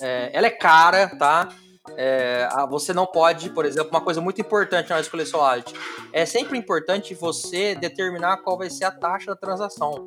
É, 0.01 0.31
ela 0.33 0.47
é 0.47 0.51
cara, 0.51 1.17
tá? 1.19 1.49
É, 1.97 2.49
você 2.69 2.93
não 2.93 3.07
pode, 3.07 3.51
por 3.51 3.65
exemplo, 3.65 3.91
uma 3.91 4.01
coisa 4.01 4.21
muito 4.21 4.41
importante 4.41 4.91
na 4.91 5.01
escolher 5.01 5.27
seu 5.27 5.39
wallet. 5.39 5.73
É 6.13 6.25
sempre 6.25 6.57
importante 6.59 7.15
você 7.15 7.75
determinar 7.75 8.39
qual 8.39 8.57
vai 8.57 8.71
ser 8.71 8.85
a 8.85 8.91
taxa 8.91 9.27
da 9.27 9.37
transação. 9.37 10.07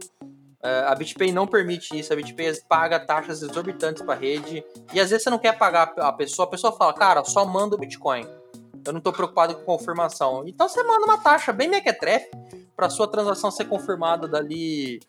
É, 0.64 0.86
a 0.88 0.96
BitPay 0.96 1.32
não 1.32 1.46
permite 1.46 1.98
isso, 1.98 2.12
a 2.12 2.16
BitPay 2.16 2.62
paga 2.68 3.00
taxas 3.00 3.42
exorbitantes 3.42 4.02
para 4.02 4.16
a 4.16 4.18
rede. 4.18 4.64
E 4.94 5.00
às 5.00 5.10
vezes 5.10 5.24
você 5.24 5.30
não 5.30 5.38
quer 5.38 5.58
pagar 5.58 5.94
a 5.98 6.12
pessoa, 6.12 6.48
a 6.48 6.52
pessoa 6.52 6.74
fala, 6.74 6.94
cara, 6.94 7.24
só 7.24 7.46
manda 7.46 7.76
o 7.76 7.80
Bitcoin. 7.80 8.28
Eu 8.86 8.94
não 8.94 9.00
estou 9.00 9.14
preocupado 9.14 9.56
com 9.56 9.64
confirmação. 9.64 10.44
Então 10.48 10.68
você 10.68 10.82
manda 10.82 11.06
uma 11.06 11.18
taxa 11.18 11.54
bem 11.54 11.68
mequetrefe 11.68 12.32
para 12.76 12.90
sua 12.90 13.08
transação 13.08 13.52
ser 13.52 13.66
confirmada 13.66 14.28
dali 14.28 15.00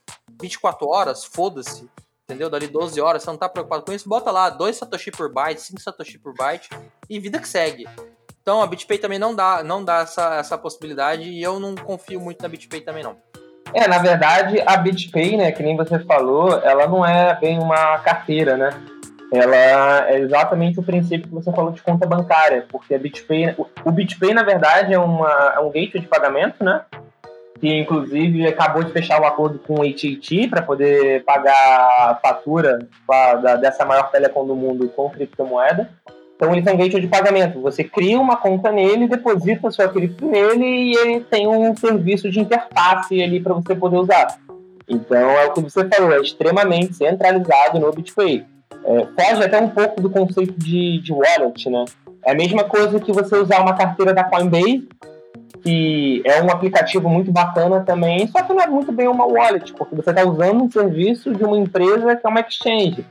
24 0.40 0.86
horas, 0.86 1.24
foda-se 1.24 1.88
entendeu? 2.28 2.50
Dali 2.50 2.66
12 2.66 3.00
horas, 3.00 3.22
você 3.22 3.30
não 3.30 3.38
tá 3.38 3.48
preocupado 3.48 3.82
com 3.82 3.92
isso, 3.92 4.06
bota 4.06 4.30
lá 4.30 4.50
2 4.50 4.76
Satoshi 4.76 5.10
por 5.10 5.32
byte, 5.32 5.62
5 5.62 5.80
Satoshi 5.80 6.18
por 6.18 6.34
byte 6.34 6.68
e 7.08 7.18
vida 7.18 7.38
que 7.38 7.48
segue. 7.48 7.88
Então 8.42 8.62
a 8.62 8.66
BitPay 8.66 8.98
também 8.98 9.18
não 9.18 9.34
dá, 9.34 9.62
não 9.64 9.82
dá 9.82 10.00
essa, 10.00 10.36
essa 10.36 10.58
possibilidade 10.58 11.22
e 11.22 11.42
eu 11.42 11.58
não 11.58 11.74
confio 11.74 12.20
muito 12.20 12.42
na 12.42 12.48
BitPay 12.48 12.82
também 12.82 13.02
não. 13.02 13.16
É, 13.72 13.88
na 13.88 13.98
verdade, 13.98 14.62
a 14.66 14.76
BitPay, 14.76 15.38
né, 15.38 15.52
que 15.52 15.62
nem 15.62 15.76
você 15.76 15.98
falou, 16.00 16.58
ela 16.60 16.86
não 16.86 17.04
é 17.04 17.38
bem 17.40 17.58
uma 17.58 17.98
carteira, 17.98 18.56
né? 18.56 18.70
Ela 19.32 19.56
é 20.08 20.20
exatamente 20.20 20.80
o 20.80 20.82
princípio 20.82 21.28
que 21.28 21.34
você 21.34 21.52
falou 21.52 21.72
de 21.72 21.82
conta 21.82 22.06
bancária, 22.06 22.66
porque 22.70 22.94
a 22.94 22.98
BitPay, 22.98 23.54
o 23.84 23.90
BitPay 23.90 24.32
na 24.32 24.42
verdade 24.42 24.94
é, 24.94 24.98
uma, 24.98 25.52
é 25.54 25.60
um 25.60 25.70
gateway 25.70 26.00
de 26.00 26.08
pagamento, 26.08 26.62
né? 26.62 26.82
Que 27.60 27.80
inclusive 27.80 28.46
acabou 28.46 28.82
de 28.84 28.92
fechar 28.92 29.20
o 29.20 29.24
um 29.24 29.26
acordo 29.26 29.58
com 29.58 29.80
o 29.80 29.82
AT&T 29.82 30.48
para 30.48 30.62
poder 30.62 31.24
pagar 31.24 31.52
a 31.52 32.18
fatura 32.22 32.78
da, 33.42 33.56
dessa 33.56 33.84
maior 33.84 34.10
telecom 34.10 34.46
do 34.46 34.54
mundo 34.54 34.88
com 34.94 35.10
criptomoeda. 35.10 35.90
Então 36.36 36.52
ele 36.52 36.62
tem 36.62 36.72
um 36.72 36.76
gateway 36.76 37.02
de 37.02 37.08
pagamento. 37.08 37.60
Você 37.60 37.82
cria 37.82 38.18
uma 38.20 38.36
conta 38.36 38.70
nele, 38.70 39.08
deposita 39.08 39.72
sua 39.72 39.88
cripto 39.88 40.24
nele 40.24 40.64
e 40.64 40.96
ele 40.96 41.20
tem 41.20 41.48
um 41.48 41.76
serviço 41.76 42.30
de 42.30 42.38
interface 42.38 43.20
ali 43.20 43.40
para 43.40 43.54
você 43.54 43.74
poder 43.74 43.96
usar. 43.96 44.38
Então 44.88 45.18
é 45.18 45.46
o 45.46 45.52
que 45.52 45.60
você 45.60 45.86
falou, 45.88 46.12
é 46.12 46.20
extremamente 46.20 46.94
centralizado 46.94 47.80
no 47.80 47.90
Bitcoin. 47.90 48.46
É, 48.84 49.06
foge 49.06 49.44
até 49.44 49.60
um 49.60 49.68
pouco 49.68 50.00
do 50.00 50.08
conceito 50.08 50.54
de, 50.56 51.00
de 51.00 51.12
wallet, 51.12 51.68
né? 51.68 51.84
É 52.24 52.32
a 52.32 52.34
mesma 52.34 52.64
coisa 52.64 53.00
que 53.00 53.12
você 53.12 53.36
usar 53.36 53.60
uma 53.60 53.76
carteira 53.76 54.14
da 54.14 54.22
Coinbase 54.22 54.88
que 55.68 56.22
é 56.24 56.42
um 56.42 56.50
aplicativo 56.50 57.10
muito 57.10 57.30
bacana 57.30 57.82
também, 57.82 58.26
só 58.28 58.42
que 58.42 58.54
não 58.54 58.62
é 58.62 58.66
muito 58.66 58.90
bem 58.90 59.06
uma 59.06 59.26
wallet, 59.26 59.74
porque 59.74 59.94
você 59.94 60.08
está 60.08 60.24
usando 60.24 60.64
um 60.64 60.70
serviço 60.70 61.30
de 61.34 61.44
uma 61.44 61.58
empresa 61.58 62.16
que 62.16 62.26
é 62.26 62.30
uma 62.30 62.40
exchange. 62.40 63.04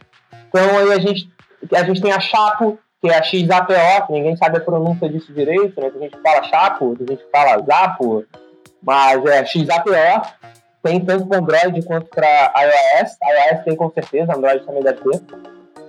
Então 0.50 0.80
aí 0.80 0.91
a 0.91 0.98
gente, 0.98 1.32
a 1.72 1.84
gente 1.84 2.02
tem 2.02 2.12
a 2.12 2.20
Chapo, 2.20 2.80
que 3.00 3.10
é 3.10 3.15
a 3.15 3.22
XAPO, 3.22 4.08
que 4.08 4.13
ninguém 4.13 4.36
sabe 4.36 4.58
a 4.58 4.62
pronúncia 4.62 5.08
disso 5.08 5.32
direito, 5.32 5.80
né? 5.80 5.91
a 5.96 6.00
gente 6.00 6.17
fala 6.20 6.43
Chapo, 6.46 6.98
a 7.00 7.12
gente 7.12 7.24
fala 7.32 7.63
Zapo, 7.63 8.26
mas 8.82 9.24
é 9.28 9.46
XAPO. 9.46 9.91
Tem 10.82 11.00
tanto 11.00 11.28
para 11.28 11.38
Android 11.38 11.86
quanto 11.86 12.08
para 12.08 12.54
iOS. 12.58 13.17
iOS 13.22 13.63
tem 13.65 13.76
com 13.76 13.91
certeza, 13.91 14.34
Android 14.36 14.65
também 14.65 14.82
deve 14.82 15.00
ter. 15.00 15.22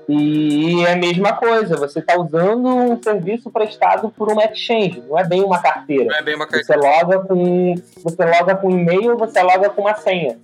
E 0.08 0.84
é 0.86 0.92
a 0.92 0.96
mesma 0.96 1.34
coisa, 1.34 1.76
você 1.76 1.98
está 1.98 2.18
usando 2.18 2.66
um 2.66 3.02
serviço 3.02 3.50
prestado 3.50 4.08
por 4.16 4.32
uma 4.32 4.42
exchange, 4.46 5.02
não 5.06 5.18
é 5.18 5.24
bem 5.24 5.44
uma 5.44 5.60
carteira. 5.60 6.06
Não 6.06 6.16
é 6.16 6.22
bem 6.22 6.34
uma 6.34 6.46
carteira. 6.46 6.80
Você 6.80 6.88
loga 6.88 7.18
com, 7.20 7.74
você 8.02 8.24
loga 8.24 8.56
com 8.56 8.70
e-mail, 8.70 9.18
você 9.18 9.42
loga 9.42 9.68
com 9.68 9.82
uma 9.82 9.94
senha. 9.96 10.38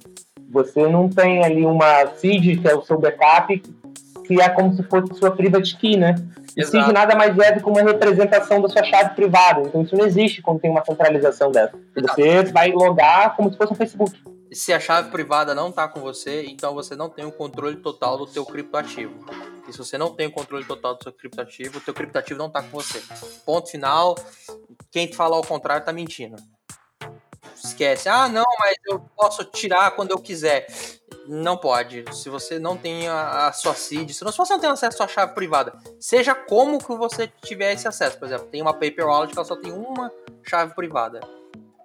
Você 0.50 0.86
não 0.86 1.08
tem 1.08 1.42
ali 1.42 1.64
uma 1.64 2.06
seed, 2.16 2.60
que 2.60 2.68
é 2.68 2.74
o 2.74 2.82
seu 2.82 2.98
backup, 2.98 3.62
que 4.26 4.40
é 4.40 4.48
como 4.50 4.74
se 4.74 4.82
fosse 4.82 5.14
sua 5.14 5.30
private 5.30 5.76
key, 5.78 5.96
né? 5.96 6.14
E 6.54 6.64
seed 6.64 6.86
nada 6.92 7.16
mais 7.16 7.36
é 7.38 7.52
do 7.52 7.62
que 7.62 7.68
uma 7.68 7.82
representação 7.82 8.60
da 8.60 8.68
sua 8.68 8.84
chave 8.84 9.14
privada. 9.14 9.62
Então 9.62 9.80
isso 9.80 9.96
não 9.96 10.04
existe 10.04 10.42
quando 10.42 10.60
tem 10.60 10.70
uma 10.70 10.84
centralização 10.84 11.50
dessa. 11.50 11.72
Você 11.96 12.44
vai 12.44 12.70
logar 12.70 13.34
como 13.34 13.50
se 13.50 13.56
fosse 13.56 13.72
um 13.72 13.76
Facebook. 13.76 14.14
Se 14.52 14.72
a 14.72 14.78
chave 14.78 15.10
privada 15.10 15.54
não 15.54 15.70
está 15.70 15.88
com 15.88 16.00
você, 16.00 16.44
então 16.44 16.74
você 16.74 16.94
não 16.94 17.08
tem 17.08 17.24
o 17.24 17.32
controle 17.32 17.76
total 17.76 18.18
do 18.18 18.26
teu 18.26 18.44
criptoativo. 18.44 19.14
Se 19.74 19.78
você 19.78 19.98
não 19.98 20.14
tem 20.14 20.28
o 20.28 20.30
controle 20.30 20.64
total 20.64 20.94
do 20.94 21.02
seu 21.02 21.12
criptativo, 21.12 21.78
o 21.78 21.80
teu 21.80 21.92
criptativo 21.92 22.38
não 22.38 22.46
está 22.46 22.62
com 22.62 22.68
você. 22.68 23.02
Ponto 23.44 23.68
final. 23.68 24.14
Quem 24.88 25.12
falar 25.12 25.36
ao 25.36 25.42
contrário 25.42 25.80
está 25.80 25.92
mentindo. 25.92 26.36
esquece. 27.56 28.08
Ah, 28.08 28.28
não, 28.28 28.44
mas 28.60 28.76
eu 28.86 29.00
posso 29.16 29.42
tirar 29.42 29.90
quando 29.96 30.12
eu 30.12 30.18
quiser. 30.20 30.68
Não 31.26 31.56
pode. 31.56 32.04
Se 32.12 32.28
você 32.28 32.56
não 32.56 32.76
tem 32.76 33.08
a, 33.08 33.48
a 33.48 33.52
sua 33.52 33.74
seed, 33.74 34.12
se 34.12 34.22
você 34.22 34.52
não 34.52 34.60
tem 34.60 34.70
acesso 34.70 34.94
à 34.94 34.96
sua 34.98 35.08
chave 35.08 35.34
privada, 35.34 35.76
seja 35.98 36.36
como 36.36 36.78
que 36.78 36.94
você 36.94 37.26
tiver 37.42 37.72
esse 37.72 37.88
acesso. 37.88 38.16
Por 38.16 38.26
exemplo, 38.26 38.46
tem 38.46 38.62
uma 38.62 38.74
Paper 38.74 39.06
Wallet 39.06 39.32
que 39.32 39.38
ela 39.38 39.44
só 39.44 39.56
tem 39.56 39.72
uma 39.72 40.12
chave 40.44 40.72
privada. 40.72 41.18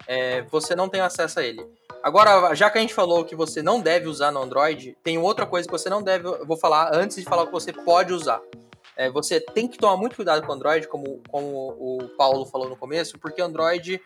É, 0.06 0.44
você 0.44 0.76
não 0.76 0.88
tem 0.88 1.02
acesso 1.02 1.40
a 1.40 1.44
ele. 1.44 1.66
Agora, 2.02 2.54
já 2.56 2.70
que 2.70 2.78
a 2.78 2.82
gente 2.82 2.94
falou 2.94 3.26
que 3.26 3.36
você 3.36 3.62
não 3.62 3.82
deve 3.82 4.08
usar 4.08 4.32
no 4.32 4.42
Android, 4.42 4.98
tem 5.04 5.18
outra 5.18 5.46
coisa 5.46 5.68
que 5.68 5.72
você 5.72 5.90
não 5.90 6.02
deve. 6.02 6.24
Vou 6.46 6.58
falar 6.58 6.92
antes 6.94 7.18
de 7.18 7.24
falar 7.24 7.44
o 7.44 7.46
que 7.48 7.52
você 7.52 7.74
pode 7.74 8.14
usar. 8.14 8.42
É, 9.00 9.10
você 9.10 9.40
tem 9.40 9.66
que 9.66 9.78
tomar 9.78 9.96
muito 9.96 10.18
cuidado 10.18 10.46
com 10.46 10.52
o 10.52 10.56
Android, 10.56 10.86
como, 10.90 11.22
como 11.30 11.70
o 11.80 12.10
Paulo 12.18 12.46
falou 12.46 12.68
no 12.68 12.76
começo, 12.76 13.18
porque 13.18 13.42
Android 13.42 14.02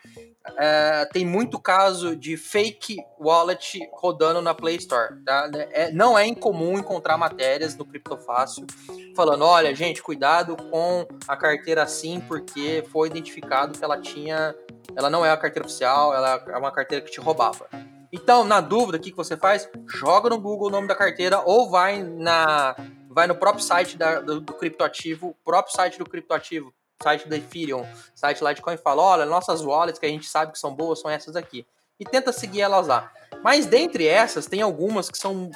é, 0.56 1.04
tem 1.06 1.26
muito 1.26 1.58
caso 1.58 2.14
de 2.14 2.36
fake 2.36 2.98
wallet 3.18 3.80
rodando 3.92 4.40
na 4.40 4.54
Play 4.54 4.76
Store. 4.76 5.16
Tá? 5.24 5.50
É, 5.72 5.90
não 5.90 6.16
é 6.16 6.24
incomum 6.28 6.78
encontrar 6.78 7.18
matérias 7.18 7.76
no 7.76 7.84
Criptofácil 7.84 8.68
falando: 9.16 9.44
olha, 9.44 9.74
gente, 9.74 10.00
cuidado 10.00 10.56
com 10.56 11.08
a 11.26 11.36
carteira 11.36 11.82
assim, 11.82 12.20
porque 12.20 12.84
foi 12.92 13.08
identificado 13.08 13.76
que 13.76 13.84
ela 13.84 14.00
tinha. 14.00 14.54
Ela 14.94 15.10
não 15.10 15.26
é 15.26 15.30
a 15.32 15.36
carteira 15.36 15.66
oficial, 15.66 16.14
ela 16.14 16.40
é 16.46 16.56
uma 16.56 16.70
carteira 16.70 17.04
que 17.04 17.10
te 17.10 17.18
roubava. 17.18 17.68
Então, 18.12 18.44
na 18.44 18.60
dúvida, 18.60 18.96
o 18.96 19.00
que, 19.00 19.10
que 19.10 19.16
você 19.16 19.36
faz? 19.36 19.68
Joga 19.88 20.30
no 20.30 20.38
Google 20.38 20.68
o 20.68 20.70
nome 20.70 20.86
da 20.86 20.94
carteira 20.94 21.42
ou 21.44 21.68
vai 21.68 22.00
na 22.00 22.76
vai 23.14 23.28
no 23.28 23.36
próprio 23.36 23.64
site 23.64 23.96
da, 23.96 24.20
do, 24.20 24.40
do 24.40 24.52
criptoativo, 24.52 25.36
próprio 25.44 25.74
site 25.74 25.98
do 25.98 26.04
criptoativo, 26.04 26.74
site 27.00 27.28
da 27.28 27.36
Ethereum, 27.36 27.86
site 28.12 28.44
Litecoin, 28.44 28.76
fala, 28.76 29.02
olha, 29.02 29.24
nossas 29.24 29.62
wallets 29.62 30.00
que 30.00 30.06
a 30.06 30.08
gente 30.08 30.26
sabe 30.26 30.52
que 30.52 30.58
são 30.58 30.74
boas 30.74 31.00
são 31.00 31.08
essas 31.08 31.36
aqui. 31.36 31.64
E 31.98 32.04
tenta 32.04 32.32
seguir 32.32 32.62
elas 32.62 32.88
lá. 32.88 33.12
Mas 33.40 33.66
dentre 33.66 34.08
essas, 34.08 34.46
tem 34.46 34.62
algumas 34.62 35.08
que 35.08 35.16
são 35.16 35.48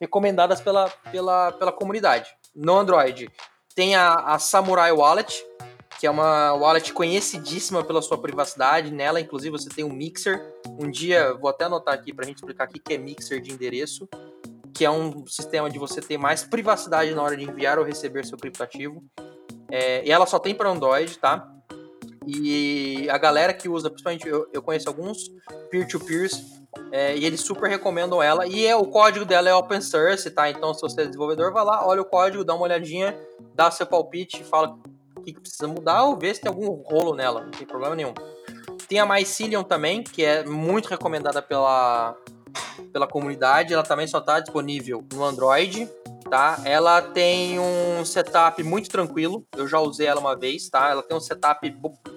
recomendadas 0.00 0.60
pela, 0.60 0.90
pela, 1.12 1.52
pela 1.52 1.70
comunidade. 1.70 2.28
No 2.52 2.76
Android, 2.76 3.30
tem 3.72 3.94
a, 3.94 4.14
a 4.14 4.38
Samurai 4.40 4.90
Wallet, 4.90 5.46
que 6.00 6.08
é 6.08 6.10
uma 6.10 6.52
wallet 6.54 6.92
conhecidíssima 6.92 7.84
pela 7.84 8.02
sua 8.02 8.18
privacidade. 8.18 8.90
Nela, 8.90 9.20
inclusive, 9.20 9.56
você 9.56 9.68
tem 9.68 9.84
um 9.84 9.92
mixer. 9.92 10.42
Um 10.66 10.90
dia, 10.90 11.34
vou 11.34 11.48
até 11.48 11.66
anotar 11.66 11.94
aqui 11.94 12.12
para 12.12 12.24
a 12.24 12.28
gente 12.28 12.38
explicar 12.38 12.66
o 12.66 12.72
que 12.72 12.92
é 12.92 12.98
mixer 12.98 13.40
de 13.40 13.52
endereço 13.52 14.08
que 14.76 14.84
é 14.84 14.90
um 14.90 15.26
sistema 15.26 15.70
de 15.70 15.78
você 15.78 16.02
ter 16.02 16.18
mais 16.18 16.44
privacidade 16.44 17.14
na 17.14 17.22
hora 17.22 17.34
de 17.34 17.44
enviar 17.44 17.78
ou 17.78 17.84
receber 17.84 18.26
seu 18.26 18.36
criptoativo. 18.36 19.02
É, 19.70 20.06
e 20.06 20.12
ela 20.12 20.26
só 20.26 20.38
tem 20.38 20.54
para 20.54 20.68
Android, 20.68 21.18
tá? 21.18 21.50
E 22.26 23.08
a 23.08 23.16
galera 23.16 23.54
que 23.54 23.70
usa, 23.70 23.88
principalmente 23.88 24.28
eu, 24.28 24.46
eu 24.52 24.60
conheço 24.60 24.86
alguns 24.86 25.30
peer-to-peers, 25.70 26.44
é, 26.92 27.16
e 27.16 27.24
eles 27.24 27.40
super 27.40 27.70
recomendam 27.70 28.22
ela. 28.22 28.46
E 28.46 28.66
é, 28.66 28.76
o 28.76 28.84
código 28.84 29.24
dela 29.24 29.48
é 29.48 29.54
open 29.54 29.80
source, 29.80 30.30
tá? 30.30 30.50
Então, 30.50 30.74
se 30.74 30.82
você 30.82 31.00
é 31.00 31.06
desenvolvedor, 31.06 31.54
vai 31.54 31.64
lá, 31.64 31.86
olha 31.86 32.02
o 32.02 32.04
código, 32.04 32.44
dá 32.44 32.54
uma 32.54 32.64
olhadinha, 32.64 33.18
dá 33.54 33.70
seu 33.70 33.86
palpite, 33.86 34.44
fala 34.44 34.76
o 35.16 35.22
que 35.22 35.40
precisa 35.40 35.66
mudar 35.66 36.04
ou 36.04 36.18
vê 36.18 36.34
se 36.34 36.42
tem 36.42 36.50
algum 36.50 36.82
rolo 36.82 37.14
nela, 37.14 37.44
não 37.44 37.50
tem 37.50 37.66
problema 37.66 37.96
nenhum. 37.96 38.12
Tem 38.86 38.98
a 38.98 39.06
Mycelium 39.06 39.64
também, 39.64 40.02
que 40.02 40.22
é 40.22 40.44
muito 40.44 40.90
recomendada 40.90 41.40
pela, 41.40 42.14
pela 42.92 43.06
comunidade, 43.06 43.72
ela 43.72 43.82
também 43.82 44.06
só 44.06 44.18
está 44.18 44.40
disponível 44.40 45.04
no 45.12 45.24
Android, 45.24 45.88
tá? 46.30 46.60
Ela 46.64 47.02
tem 47.02 47.58
um 47.58 48.04
setup 48.04 48.62
muito 48.62 48.88
tranquilo, 48.88 49.46
eu 49.56 49.66
já 49.66 49.78
usei 49.80 50.06
ela 50.06 50.20
uma 50.20 50.36
vez, 50.36 50.68
tá? 50.68 50.90
Ela 50.90 51.02
tem 51.02 51.16
um 51.16 51.20
setup 51.20 51.74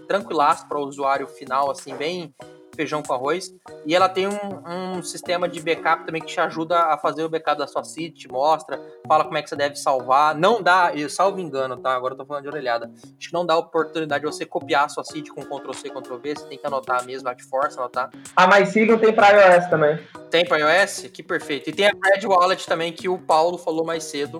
tranquilaço 0.08 0.68
para 0.68 0.80
o 0.80 0.86
usuário 0.88 1.28
final, 1.28 1.70
assim, 1.70 1.96
bem 1.96 2.34
feijão 2.80 3.04
com 3.04 3.14
arroz. 3.14 3.54
E 3.86 3.94
ela 3.94 4.08
tem 4.08 4.26
um, 4.26 4.98
um, 4.98 5.04
sistema 5.04 5.50
de 5.50 5.60
backup 5.62 6.06
também 6.06 6.22
que 6.22 6.28
te 6.28 6.40
ajuda 6.40 6.80
a 6.80 6.98
fazer 6.98 7.26
o 7.26 7.30
backup 7.30 7.58
da 7.58 7.68
sua 7.68 7.84
seed, 7.84 8.16
te 8.16 8.32
mostra, 8.32 8.80
fala 9.06 9.26
como 9.26 9.38
é 9.38 9.42
que 9.42 9.50
você 9.50 9.56
deve 9.58 9.76
salvar. 9.76 10.34
Não 10.34 10.62
dá, 10.62 10.94
salvo 11.10 11.42
engano, 11.42 11.76
tá? 11.76 11.94
Agora 11.94 12.14
eu 12.14 12.18
tô 12.18 12.26
falando 12.26 12.44
de 12.44 12.50
orelhada. 12.50 12.90
Acho 13.18 13.28
que 13.28 13.34
não 13.34 13.46
dá 13.46 13.56
a 13.56 13.58
oportunidade 13.58 14.24
de 14.24 14.32
você 14.32 14.46
copiar 14.46 14.86
a 14.86 14.90
sua 14.90 15.04
seed 15.04 15.28
com 15.30 15.44
Ctrl 15.44 15.74
C, 15.74 15.90
Ctrl 15.90 16.18
V, 16.18 16.36
você 16.36 16.46
tem 16.46 16.58
que 16.58 16.66
anotar 16.66 17.06
mesmo, 17.06 17.28
ela 17.28 17.36
te 17.36 17.44
força 17.44 17.80
a 17.80 17.84
anotar. 17.84 18.10
A 18.34 18.48
MySignal 18.48 18.98
tem 18.98 19.12
para 19.12 19.58
iOS 19.58 19.68
também. 19.68 20.00
Tem 20.32 20.46
para 20.46 20.58
iOS? 20.60 21.10
Que 21.12 21.22
perfeito. 21.22 21.70
E 21.70 21.74
tem 21.74 21.88
a 21.88 21.92
Red 21.92 22.26
Wallet 22.26 22.66
também, 22.66 22.94
que 22.94 23.10
o 23.10 23.18
Paulo 23.18 23.58
falou 23.58 23.84
mais 23.84 24.06
cedo. 24.06 24.40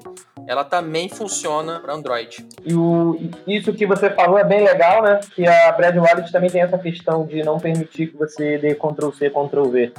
Ela 0.50 0.64
também 0.64 1.08
funciona 1.08 1.80
para 1.80 1.94
Android. 1.94 2.44
E 2.66 2.74
o, 2.74 3.16
isso 3.46 3.72
que 3.72 3.86
você 3.86 4.10
falou 4.10 4.36
é 4.36 4.44
bem 4.44 4.64
legal, 4.64 5.04
né? 5.04 5.20
Que 5.36 5.48
a 5.48 5.72
Red 5.76 6.00
Wallet 6.00 6.32
também 6.32 6.50
tem 6.50 6.64
essa 6.64 6.76
questão 6.76 7.24
de 7.24 7.44
não 7.44 7.60
permitir 7.60 8.08
que 8.08 8.18
você 8.18 8.58
dê 8.58 8.74
Ctrl 8.74 9.12
C, 9.12 9.30
Ctrl 9.30 9.70
V. 9.70 9.94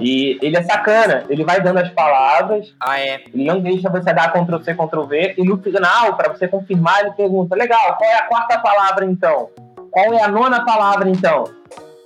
E 0.00 0.38
ele 0.40 0.56
é 0.56 0.62
sacana, 0.62 1.24
ele 1.28 1.44
vai 1.44 1.60
dando 1.60 1.80
as 1.80 1.90
palavras. 1.90 2.74
Ah, 2.80 2.98
é? 2.98 3.24
Ele 3.34 3.44
não 3.44 3.60
deixa 3.60 3.90
você 3.90 4.10
dar 4.14 4.32
Ctrl 4.32 4.62
C, 4.62 4.74
Ctrl 4.74 5.02
V. 5.02 5.34
E 5.36 5.44
no 5.44 5.58
final, 5.58 6.16
para 6.16 6.32
você 6.32 6.48
confirmar, 6.48 7.00
ele 7.00 7.10
pergunta: 7.10 7.54
legal, 7.54 7.98
qual 7.98 8.10
é 8.10 8.14
a 8.14 8.22
quarta 8.22 8.58
palavra 8.58 9.04
então? 9.04 9.50
Qual 9.90 10.14
é 10.14 10.22
a 10.22 10.28
nona 10.28 10.64
palavra 10.64 11.10
então? 11.10 11.44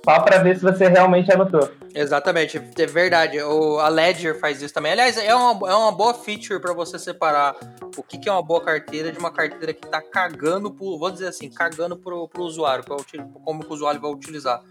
Só 0.03 0.19
para 0.19 0.39
ver 0.39 0.57
se 0.57 0.63
você 0.63 0.89
realmente 0.89 1.31
anotou. 1.31 1.71
Exatamente, 1.95 2.57
é 2.57 2.85
verdade. 2.85 3.41
O, 3.41 3.79
a 3.79 3.87
Ledger 3.87 4.37
faz 4.37 4.61
isso 4.61 4.73
também. 4.73 4.91
Aliás, 4.91 5.17
é 5.17 5.33
uma, 5.33 5.71
é 5.71 5.73
uma 5.73 5.93
boa 5.93 6.13
feature 6.13 6.59
para 6.59 6.73
você 6.73 6.99
separar 6.99 7.55
o 7.95 8.03
que, 8.03 8.17
que, 8.17 8.27
é 8.27 8.31
uma 8.33 8.43
boa 8.43 8.61
carteira 8.61 9.13
de 9.13 9.17
uma 9.17 9.31
carteira 9.31 9.73
que 9.73 9.85
está 9.85 10.01
cagando, 10.01 10.69
por, 10.69 10.99
vou 10.99 11.09
dizer 11.09 11.27
assim, 11.27 11.49
cagando 11.49 11.95
pro, 11.95 12.27
pro 12.27 12.43
usuário, 12.43 12.83
como 13.45 13.63
o 13.63 13.73
usuário 13.73 14.01
vai 14.01 14.11
utilizar. 14.11 14.61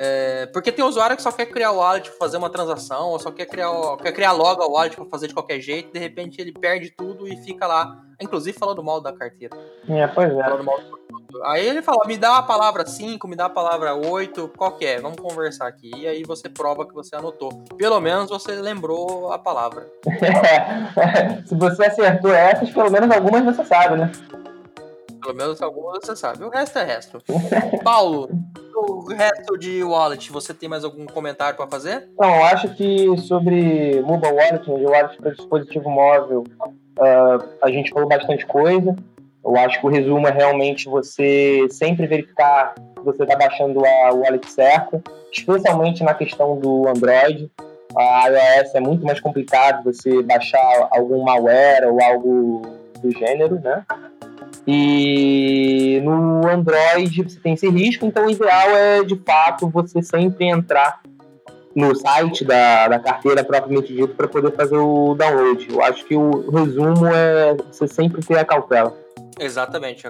É, 0.00 0.46
porque 0.46 0.70
tem 0.70 0.84
usuário 0.84 1.16
que 1.16 1.22
só 1.22 1.32
quer 1.32 1.46
criar 1.46 1.72
o 1.72 1.78
wallet 1.78 2.08
para 2.08 2.18
fazer 2.18 2.36
uma 2.36 2.48
transação, 2.48 3.08
ou 3.08 3.18
só 3.18 3.32
quer 3.32 3.46
criar, 3.46 3.68
quer 4.00 4.12
criar 4.12 4.30
logo 4.30 4.62
o 4.64 4.72
wallet 4.72 4.94
para 4.94 5.04
fazer 5.06 5.26
de 5.26 5.34
qualquer 5.34 5.60
jeito, 5.60 5.92
de 5.92 5.98
repente 5.98 6.40
ele 6.40 6.52
perde 6.52 6.90
tudo 6.96 7.26
e 7.26 7.36
fica 7.38 7.66
lá, 7.66 8.00
inclusive 8.20 8.56
falando 8.56 8.82
mal 8.82 9.00
da 9.00 9.12
carteira. 9.12 9.58
É, 9.88 10.06
pois 10.06 10.30
é. 10.30 10.44
Falando 10.44 10.62
mal 10.62 10.78
Aí 11.44 11.66
ele 11.66 11.82
fala, 11.82 12.06
me 12.06 12.16
dá 12.16 12.38
a 12.38 12.42
palavra 12.42 12.86
5, 12.86 13.28
me 13.28 13.36
dá 13.36 13.46
a 13.46 13.50
palavra 13.50 13.94
8, 13.94 14.50
qual 14.56 14.72
que 14.72 14.86
é? 14.86 15.00
Vamos 15.00 15.20
conversar 15.20 15.66
aqui. 15.66 15.90
E 15.94 16.06
aí 16.06 16.22
você 16.24 16.48
prova 16.48 16.86
que 16.86 16.94
você 16.94 17.14
anotou. 17.14 17.50
Pelo 17.76 18.00
menos 18.00 18.30
você 18.30 18.54
lembrou 18.54 19.30
a 19.30 19.38
palavra. 19.38 19.86
Se 21.46 21.54
você 21.54 21.84
acertou 21.84 22.32
essas, 22.32 22.70
pelo 22.70 22.90
menos 22.90 23.10
algumas 23.10 23.44
você 23.44 23.64
sabe, 23.64 23.96
né? 23.96 24.10
Pelo 25.20 25.34
menos 25.34 25.60
algumas 25.60 26.04
você 26.04 26.16
sabe. 26.16 26.44
O 26.44 26.50
resto 26.50 26.78
é 26.78 26.84
resto. 26.84 27.18
Paulo, 27.82 28.28
o 28.74 29.12
resto 29.12 29.58
de 29.58 29.82
wallet, 29.82 30.30
você 30.30 30.54
tem 30.54 30.68
mais 30.68 30.84
algum 30.84 31.06
comentário 31.06 31.56
para 31.56 31.66
fazer? 31.66 32.08
Não, 32.18 32.36
eu 32.36 32.44
acho 32.44 32.74
que 32.74 33.16
sobre 33.18 34.00
mobile 34.02 34.32
wallet, 34.32 34.70
né, 34.70 34.78
de 34.78 34.86
wallet 34.86 35.16
para 35.16 35.30
dispositivo 35.32 35.90
móvel, 35.90 36.44
uh, 36.62 37.44
a 37.62 37.70
gente 37.70 37.90
falou 37.90 38.08
bastante 38.08 38.46
coisa. 38.46 38.94
Eu 39.44 39.56
acho 39.56 39.80
que 39.80 39.86
o 39.86 39.90
resumo 39.90 40.28
é 40.28 40.30
realmente 40.30 40.88
você 40.88 41.66
sempre 41.70 42.06
verificar 42.06 42.74
se 42.76 43.04
você 43.04 43.22
está 43.22 43.36
baixando 43.36 43.84
a 43.84 44.12
wallet 44.12 44.50
certa, 44.50 45.02
especialmente 45.32 46.02
na 46.02 46.14
questão 46.14 46.58
do 46.58 46.88
Android. 46.88 47.50
A 47.96 48.28
iOS 48.28 48.74
é 48.74 48.80
muito 48.80 49.04
mais 49.06 49.18
complicado 49.20 49.82
você 49.84 50.22
baixar 50.22 50.88
algum 50.90 51.24
malware 51.24 51.88
ou 51.90 52.02
algo 52.02 52.62
do 53.00 53.10
gênero, 53.10 53.58
né? 53.60 53.84
E 54.70 55.98
no 56.04 56.46
Android 56.46 57.22
você 57.22 57.40
tem 57.40 57.54
esse 57.54 57.70
risco, 57.70 58.04
então 58.04 58.26
o 58.26 58.30
ideal 58.30 58.68
é 58.68 59.02
de 59.02 59.16
fato 59.16 59.66
você 59.66 60.02
sempre 60.02 60.44
entrar 60.44 61.00
no 61.74 61.94
site 61.94 62.44
da, 62.44 62.86
da 62.86 62.98
carteira 62.98 63.42
propriamente 63.42 63.94
dito 63.94 64.14
para 64.14 64.28
poder 64.28 64.52
fazer 64.52 64.76
o 64.76 65.14
download. 65.14 65.66
Eu 65.70 65.82
acho 65.82 66.04
que 66.04 66.14
o 66.14 66.50
resumo 66.50 67.06
é 67.06 67.54
você 67.54 67.88
sempre 67.88 68.22
ter 68.22 68.36
a 68.36 68.44
cautela. 68.44 68.94
Exatamente. 69.40 70.06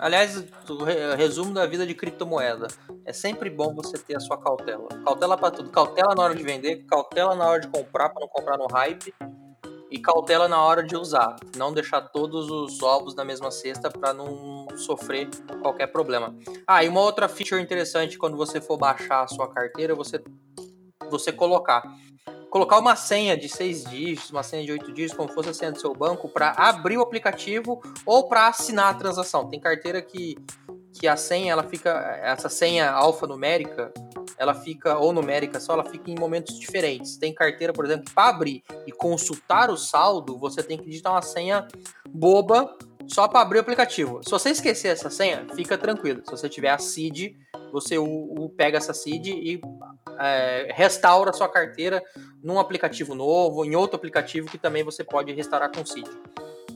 Aliás, 0.00 0.44
o 0.68 1.14
resumo 1.14 1.54
da 1.54 1.64
vida 1.66 1.86
de 1.86 1.94
criptomoeda. 1.94 2.66
É 3.04 3.12
sempre 3.12 3.48
bom 3.48 3.72
você 3.74 3.96
ter 3.96 4.16
a 4.16 4.20
sua 4.20 4.38
cautela. 4.38 4.88
Cautela 5.04 5.36
para 5.36 5.52
tudo. 5.52 5.70
Cautela 5.70 6.16
na 6.16 6.24
hora 6.24 6.34
de 6.34 6.42
vender, 6.42 6.84
cautela 6.88 7.36
na 7.36 7.46
hora 7.46 7.60
de 7.60 7.68
comprar 7.68 8.08
para 8.08 8.20
não 8.20 8.28
comprar 8.28 8.58
no 8.58 8.66
hype 8.66 9.14
e 9.90 9.98
cautela 9.98 10.48
na 10.48 10.62
hora 10.62 10.82
de 10.82 10.96
usar. 10.96 11.36
Não 11.56 11.72
deixar 11.72 12.00
todos 12.00 12.50
os 12.50 12.82
ovos 12.82 13.14
na 13.14 13.24
mesma 13.24 13.50
cesta 13.50 13.90
para 13.90 14.14
não 14.14 14.66
sofrer 14.76 15.28
qualquer 15.60 15.88
problema. 15.88 16.34
Ah, 16.66 16.84
e 16.84 16.88
uma 16.88 17.00
outra 17.00 17.28
feature 17.28 17.60
interessante 17.60 18.16
quando 18.16 18.36
você 18.36 18.60
for 18.60 18.76
baixar 18.76 19.24
a 19.24 19.28
sua 19.28 19.48
carteira, 19.48 19.94
você 19.94 20.22
você 21.10 21.32
colocar 21.32 21.82
colocar 22.50 22.78
uma 22.78 22.96
senha 22.96 23.36
de 23.36 23.48
seis 23.48 23.84
dígitos, 23.84 24.30
uma 24.30 24.42
senha 24.42 24.64
de 24.64 24.72
oito 24.72 24.92
dígitos, 24.92 25.16
como 25.16 25.32
fosse 25.32 25.50
a 25.50 25.54
senha 25.54 25.72
do 25.72 25.80
seu 25.80 25.94
banco, 25.94 26.28
para 26.28 26.50
abrir 26.50 26.98
o 26.98 27.00
aplicativo 27.00 27.80
ou 28.04 28.28
para 28.28 28.48
assinar 28.48 28.86
a 28.86 28.94
transação. 28.94 29.48
Tem 29.48 29.60
carteira 29.60 30.02
que, 30.02 30.36
que 30.92 31.06
a 31.06 31.16
senha, 31.16 31.52
ela 31.52 31.62
fica, 31.62 31.90
essa 32.22 32.48
senha 32.48 32.90
alfanumérica, 32.90 33.92
ela 34.40 34.54
fica, 34.54 34.96
ou 34.96 35.12
numérica 35.12 35.60
só, 35.60 35.74
ela 35.74 35.84
fica 35.84 36.10
em 36.10 36.18
momentos 36.18 36.58
diferentes. 36.58 37.18
Tem 37.18 37.30
carteira, 37.34 37.74
por 37.74 37.84
exemplo, 37.84 38.10
para 38.14 38.30
abrir 38.30 38.64
e 38.86 38.90
consultar 38.90 39.68
o 39.70 39.76
saldo, 39.76 40.38
você 40.38 40.62
tem 40.62 40.78
que 40.78 40.86
digitar 40.86 41.12
uma 41.12 41.20
senha 41.20 41.68
boba 42.08 42.74
só 43.06 43.28
para 43.28 43.42
abrir 43.42 43.58
o 43.58 43.60
aplicativo. 43.60 44.22
Se 44.24 44.30
você 44.30 44.48
esquecer 44.48 44.88
essa 44.88 45.10
senha, 45.10 45.46
fica 45.54 45.76
tranquilo. 45.76 46.22
Se 46.24 46.30
você 46.30 46.48
tiver 46.48 46.70
a 46.70 46.78
CID, 46.78 47.36
você 47.70 47.96
pega 48.56 48.78
essa 48.78 48.94
CID 48.94 49.30
e 49.30 49.60
é, 50.18 50.72
restaura 50.74 51.34
sua 51.34 51.48
carteira 51.48 52.02
num 52.42 52.58
aplicativo 52.58 53.14
novo, 53.14 53.62
em 53.66 53.76
outro 53.76 53.96
aplicativo 53.96 54.48
que 54.48 54.56
também 54.56 54.82
você 54.82 55.04
pode 55.04 55.30
restaurar 55.34 55.70
com 55.70 55.84
CID. 55.84 56.08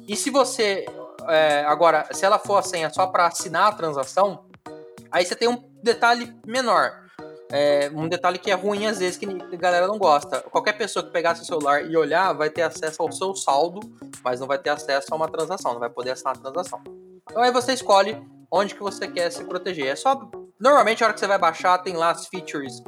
E 0.07 0.15
se 0.15 0.29
você 0.29 0.85
é, 1.27 1.65
agora, 1.65 2.07
se 2.13 2.27
ela 2.27 2.39
for 2.39 2.59
a 2.59 2.63
senha 2.63 2.91
só 2.91 3.07
para 3.07 3.27
assinar 3.27 3.69
a 3.69 3.75
transação, 3.75 4.45
aí 5.11 5.25
você 5.25 5.35
tem 5.35 5.49
um 5.49 5.65
detalhe 5.83 6.31
menor. 6.47 7.04
É, 7.57 7.89
um 7.95 8.09
detalhe 8.09 8.37
que 8.37 8.51
é 8.51 8.55
ruim 8.55 8.85
às 8.87 8.99
vezes 8.99 9.17
que 9.17 9.25
a 9.27 9.57
galera 9.57 9.87
não 9.87 9.97
gosta. 9.97 10.41
Qualquer 10.51 10.73
pessoa 10.73 11.05
que 11.05 11.13
pegar 11.13 11.37
seu 11.37 11.45
celular 11.45 11.89
e 11.89 11.97
olhar 11.97 12.33
vai 12.33 12.51
ter 12.51 12.63
acesso 12.63 13.01
ao 13.01 13.13
seu 13.13 13.33
saldo, 13.33 13.79
mas 14.25 14.41
não 14.41 14.49
vai 14.49 14.59
ter 14.59 14.71
acesso 14.71 15.07
a 15.13 15.17
uma 15.17 15.29
transação, 15.29 15.73
não 15.73 15.79
vai 15.79 15.89
poder 15.89 16.11
assinar 16.11 16.35
a 16.37 16.41
transação. 16.41 16.83
Então 17.31 17.41
aí 17.41 17.53
você 17.53 17.73
escolhe 17.73 18.21
onde 18.51 18.75
que 18.75 18.83
você 18.83 19.07
quer 19.07 19.31
se 19.31 19.45
proteger. 19.45 19.87
É 19.87 19.95
só 19.95 20.29
normalmente 20.59 21.05
a 21.05 21.07
hora 21.07 21.15
que 21.15 21.21
você 21.21 21.29
vai 21.29 21.39
baixar 21.39 21.79
tem 21.79 21.95
lá 21.95 22.11
as 22.11 22.27
features 22.27 22.83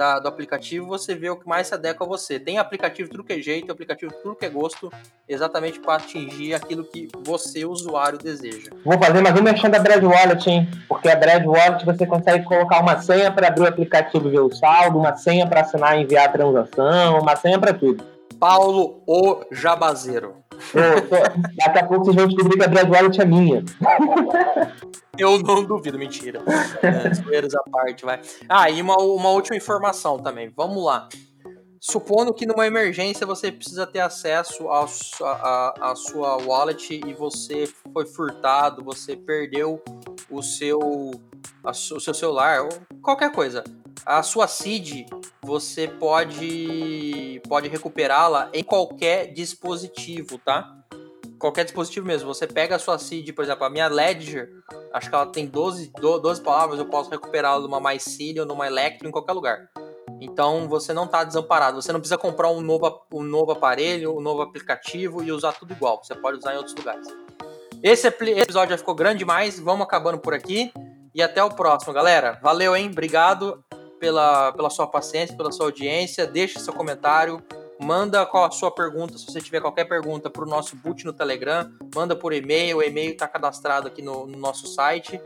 da, 0.00 0.18
do 0.18 0.28
aplicativo, 0.28 0.86
você 0.86 1.14
vê 1.14 1.28
o 1.28 1.36
que 1.36 1.46
mais 1.46 1.66
se 1.66 1.74
adequa 1.74 2.06
a 2.06 2.08
você. 2.08 2.40
Tem 2.40 2.56
aplicativo 2.56 3.10
tudo 3.10 3.22
que 3.22 3.34
é 3.34 3.38
jeito, 3.38 3.70
aplicativo 3.70 4.10
tudo 4.22 4.34
que 4.34 4.46
é 4.46 4.48
gosto, 4.48 4.90
exatamente 5.28 5.78
para 5.78 5.96
atingir 5.96 6.54
aquilo 6.54 6.84
que 6.84 7.06
você, 7.22 7.66
usuário, 7.66 8.16
deseja. 8.16 8.70
Vou 8.82 8.98
fazer 8.98 9.20
mais 9.20 9.38
um 9.38 9.42
merchan 9.42 9.68
da 9.68 9.78
Brad 9.78 10.02
Wallet, 10.02 10.48
hein? 10.48 10.66
Porque 10.88 11.10
a 11.10 11.16
Brad 11.16 11.44
Wallet 11.44 11.84
você 11.84 12.06
consegue 12.06 12.46
colocar 12.46 12.80
uma 12.80 12.98
senha 13.02 13.30
para 13.30 13.48
abrir 13.48 13.64
o 13.64 13.68
aplicativo 13.68 14.26
e 14.28 14.30
ver 14.30 14.40
o 14.40 14.50
saldo, 14.50 14.98
uma 14.98 15.14
senha 15.16 15.46
para 15.46 15.60
assinar 15.60 15.98
e 15.98 16.04
enviar 16.04 16.30
a 16.30 16.32
transação, 16.32 17.18
uma 17.18 17.36
senha 17.36 17.58
para 17.58 17.74
tudo. 17.74 18.02
Paulo, 18.38 19.02
o 19.06 19.44
jabazeiro. 19.52 20.36
Daqui 21.56 21.78
a 21.78 21.86
pouco 21.86 22.04
vocês 22.04 22.16
vão 22.16 22.26
descobrir 22.28 22.56
que 22.58 22.64
a 22.64 22.68
Brad 22.68 22.88
Wallet 22.88 23.20
é 23.20 23.24
minha. 23.24 23.64
Eu 25.18 25.38
não 25.38 25.64
duvido, 25.64 25.98
mentira. 25.98 26.42
É, 26.82 27.38
à 27.38 27.70
parte, 27.70 28.04
vai. 28.04 28.20
Ah, 28.48 28.70
e 28.70 28.80
uma, 28.80 28.96
uma 28.96 29.30
última 29.30 29.56
informação 29.56 30.18
também. 30.18 30.50
Vamos 30.56 30.84
lá. 30.84 31.08
Supondo 31.82 32.34
que 32.34 32.44
numa 32.44 32.66
emergência 32.66 33.26
você 33.26 33.50
precisa 33.50 33.86
ter 33.86 34.00
acesso 34.00 34.68
à 34.68 34.84
a, 35.22 35.92
a, 35.92 35.94
sua 35.96 36.36
wallet 36.36 37.00
e 37.06 37.14
você 37.14 37.66
foi 37.92 38.04
furtado, 38.04 38.84
você 38.84 39.16
perdeu 39.16 39.82
o 40.30 40.42
seu, 40.42 40.78
a, 41.64 41.70
o 41.70 42.00
seu 42.00 42.12
celular, 42.12 42.68
qualquer 43.02 43.32
coisa. 43.32 43.64
A 44.04 44.22
sua 44.22 44.48
seed 44.48 45.06
você 45.42 45.86
pode, 45.86 47.40
pode 47.48 47.68
recuperá-la 47.68 48.50
em 48.52 48.62
qualquer 48.62 49.32
dispositivo, 49.32 50.38
tá? 50.38 50.76
Qualquer 51.38 51.64
dispositivo 51.64 52.06
mesmo. 52.06 52.32
Você 52.32 52.46
pega 52.46 52.76
a 52.76 52.78
sua 52.78 52.98
seed, 52.98 53.32
por 53.32 53.44
exemplo, 53.44 53.64
a 53.64 53.70
minha 53.70 53.88
Ledger, 53.88 54.48
acho 54.92 55.08
que 55.08 55.14
ela 55.14 55.26
tem 55.26 55.46
12, 55.46 55.92
12 56.00 56.42
palavras, 56.42 56.78
eu 56.78 56.86
posso 56.86 57.10
recuperá-la 57.10 57.60
numa 57.60 57.80
MyCine 57.80 58.40
ou 58.40 58.46
numa 58.46 58.66
Electro 58.66 59.08
em 59.08 59.10
qualquer 59.10 59.32
lugar. 59.32 59.68
Então 60.20 60.68
você 60.68 60.92
não 60.92 61.04
está 61.04 61.24
desamparado. 61.24 61.80
Você 61.80 61.92
não 61.92 62.00
precisa 62.00 62.18
comprar 62.18 62.50
um 62.50 62.60
novo, 62.60 63.06
um 63.12 63.22
novo 63.22 63.52
aparelho, 63.52 64.16
um 64.16 64.20
novo 64.20 64.42
aplicativo 64.42 65.22
e 65.22 65.32
usar 65.32 65.52
tudo 65.52 65.72
igual. 65.72 66.02
Você 66.02 66.14
pode 66.14 66.38
usar 66.38 66.54
em 66.54 66.58
outros 66.58 66.74
lugares. 66.74 67.06
Esse 67.82 68.08
episódio 68.08 68.72
já 68.72 68.78
ficou 68.78 68.94
grande 68.94 69.20
demais. 69.20 69.58
Vamos 69.58 69.86
acabando 69.86 70.18
por 70.18 70.34
aqui. 70.34 70.72
E 71.14 71.22
até 71.22 71.42
o 71.42 71.50
próximo, 71.50 71.92
galera. 71.94 72.38
Valeu, 72.42 72.76
hein? 72.76 72.90
Obrigado 72.92 73.64
pela, 74.00 74.50
pela 74.52 74.70
sua 74.70 74.86
paciência, 74.86 75.36
pela 75.36 75.52
sua 75.52 75.66
audiência. 75.66 76.26
Deixe 76.26 76.58
seu 76.58 76.72
comentário. 76.72 77.40
Manda 77.82 78.26
qual 78.26 78.44
a 78.44 78.50
sua 78.50 78.70
pergunta, 78.70 79.16
se 79.16 79.24
você 79.24 79.40
tiver 79.40 79.58
qualquer 79.58 79.86
pergunta, 79.86 80.28
para 80.28 80.42
o 80.42 80.46
nosso 80.46 80.76
boot 80.76 81.02
no 81.06 81.14
Telegram. 81.14 81.72
Manda 81.94 82.14
por 82.14 82.30
e-mail, 82.30 82.76
o 82.76 82.82
e-mail 82.82 83.12
está 83.12 83.26
cadastrado 83.26 83.88
aqui 83.88 84.02
no, 84.02 84.26
no, 84.26 84.36
nosso 84.36 84.66
site. 84.66 85.18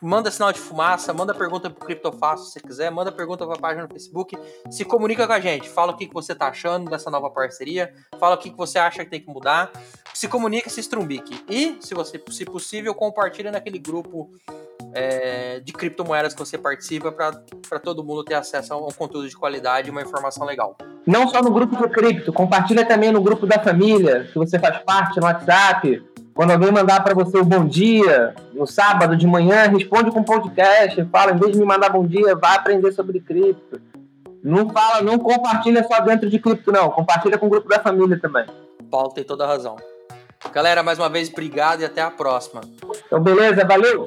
Manda 0.00 0.30
sinal 0.30 0.50
de 0.50 0.58
fumaça, 0.58 1.12
manda 1.12 1.34
pergunta 1.34 1.68
para 1.68 1.82
o 1.82 1.86
Criptofácil 1.86 2.46
se 2.46 2.52
você 2.52 2.60
quiser. 2.60 2.90
Manda 2.90 3.12
pergunta 3.12 3.44
para 3.44 3.54
a 3.54 3.60
página 3.60 3.82
no 3.82 3.88
Facebook. 3.90 4.34
Se 4.70 4.82
comunica 4.82 5.26
com 5.26 5.32
a 5.34 5.40
gente. 5.40 5.68
Fala 5.68 5.92
o 5.92 5.96
que, 5.96 6.06
que 6.06 6.14
você 6.14 6.32
está 6.32 6.48
achando 6.48 6.88
dessa 6.88 7.10
nova 7.10 7.28
parceria. 7.28 7.92
Fala 8.18 8.34
o 8.34 8.38
que, 8.38 8.48
que 8.48 8.56
você 8.56 8.78
acha 8.78 9.04
que 9.04 9.10
tem 9.10 9.20
que 9.20 9.28
mudar. 9.28 9.70
Se 10.14 10.26
comunica, 10.26 10.70
se 10.70 10.80
estrumbique. 10.80 11.44
E, 11.50 11.76
se, 11.80 11.92
você, 11.92 12.22
se 12.30 12.46
possível, 12.46 12.94
compartilha 12.94 13.52
naquele 13.52 13.78
grupo 13.78 14.30
é, 14.92 15.60
de 15.60 15.72
criptomoedas 15.72 16.34
que 16.34 16.40
você 16.40 16.58
participa 16.58 17.12
para 17.12 17.78
todo 17.78 18.04
mundo 18.04 18.24
ter 18.24 18.34
acesso 18.34 18.74
a 18.74 18.76
um 18.76 18.90
conteúdo 18.90 19.28
de 19.28 19.36
qualidade 19.36 19.88
e 19.88 19.90
uma 19.90 20.02
informação 20.02 20.46
legal. 20.46 20.76
Não 21.06 21.28
só 21.28 21.42
no 21.42 21.50
grupo 21.50 21.76
do 21.76 21.88
cripto, 21.88 22.32
compartilha 22.32 22.84
também 22.84 23.10
no 23.12 23.22
grupo 23.22 23.46
da 23.46 23.58
família, 23.58 24.26
se 24.26 24.34
você 24.34 24.58
faz 24.58 24.78
parte 24.78 25.18
no 25.20 25.26
WhatsApp. 25.26 26.02
Quando 26.34 26.52
alguém 26.52 26.70
mandar 26.70 27.02
para 27.02 27.12
você 27.12 27.38
o 27.38 27.44
bom 27.44 27.66
dia, 27.66 28.34
no 28.54 28.66
sábado 28.66 29.16
de 29.16 29.26
manhã, 29.26 29.66
responde 29.68 30.10
com 30.10 30.22
podcast, 30.22 31.04
fala, 31.06 31.32
em 31.32 31.36
vez 31.36 31.52
de 31.52 31.58
me 31.58 31.64
mandar 31.64 31.90
bom 31.90 32.06
dia, 32.06 32.34
vá 32.36 32.54
aprender 32.54 32.92
sobre 32.92 33.20
cripto. 33.20 33.80
Não 34.42 34.70
fala, 34.70 35.02
não 35.02 35.18
compartilha 35.18 35.84
só 35.84 36.00
dentro 36.00 36.30
de 36.30 36.38
cripto, 36.38 36.72
não. 36.72 36.90
Compartilha 36.90 37.36
com 37.36 37.46
o 37.46 37.50
grupo 37.50 37.68
da 37.68 37.78
família 37.78 38.18
também. 38.18 38.46
Paulo 38.90 39.10
tem 39.10 39.22
toda 39.22 39.44
a 39.44 39.48
razão. 39.48 39.76
Galera, 40.52 40.82
mais 40.82 40.98
uma 40.98 41.08
vez, 41.08 41.28
obrigado 41.28 41.82
e 41.82 41.84
até 41.84 42.00
a 42.00 42.10
próxima. 42.10 42.62
Então, 43.06 43.20
beleza, 43.20 43.64
valeu! 43.64 44.06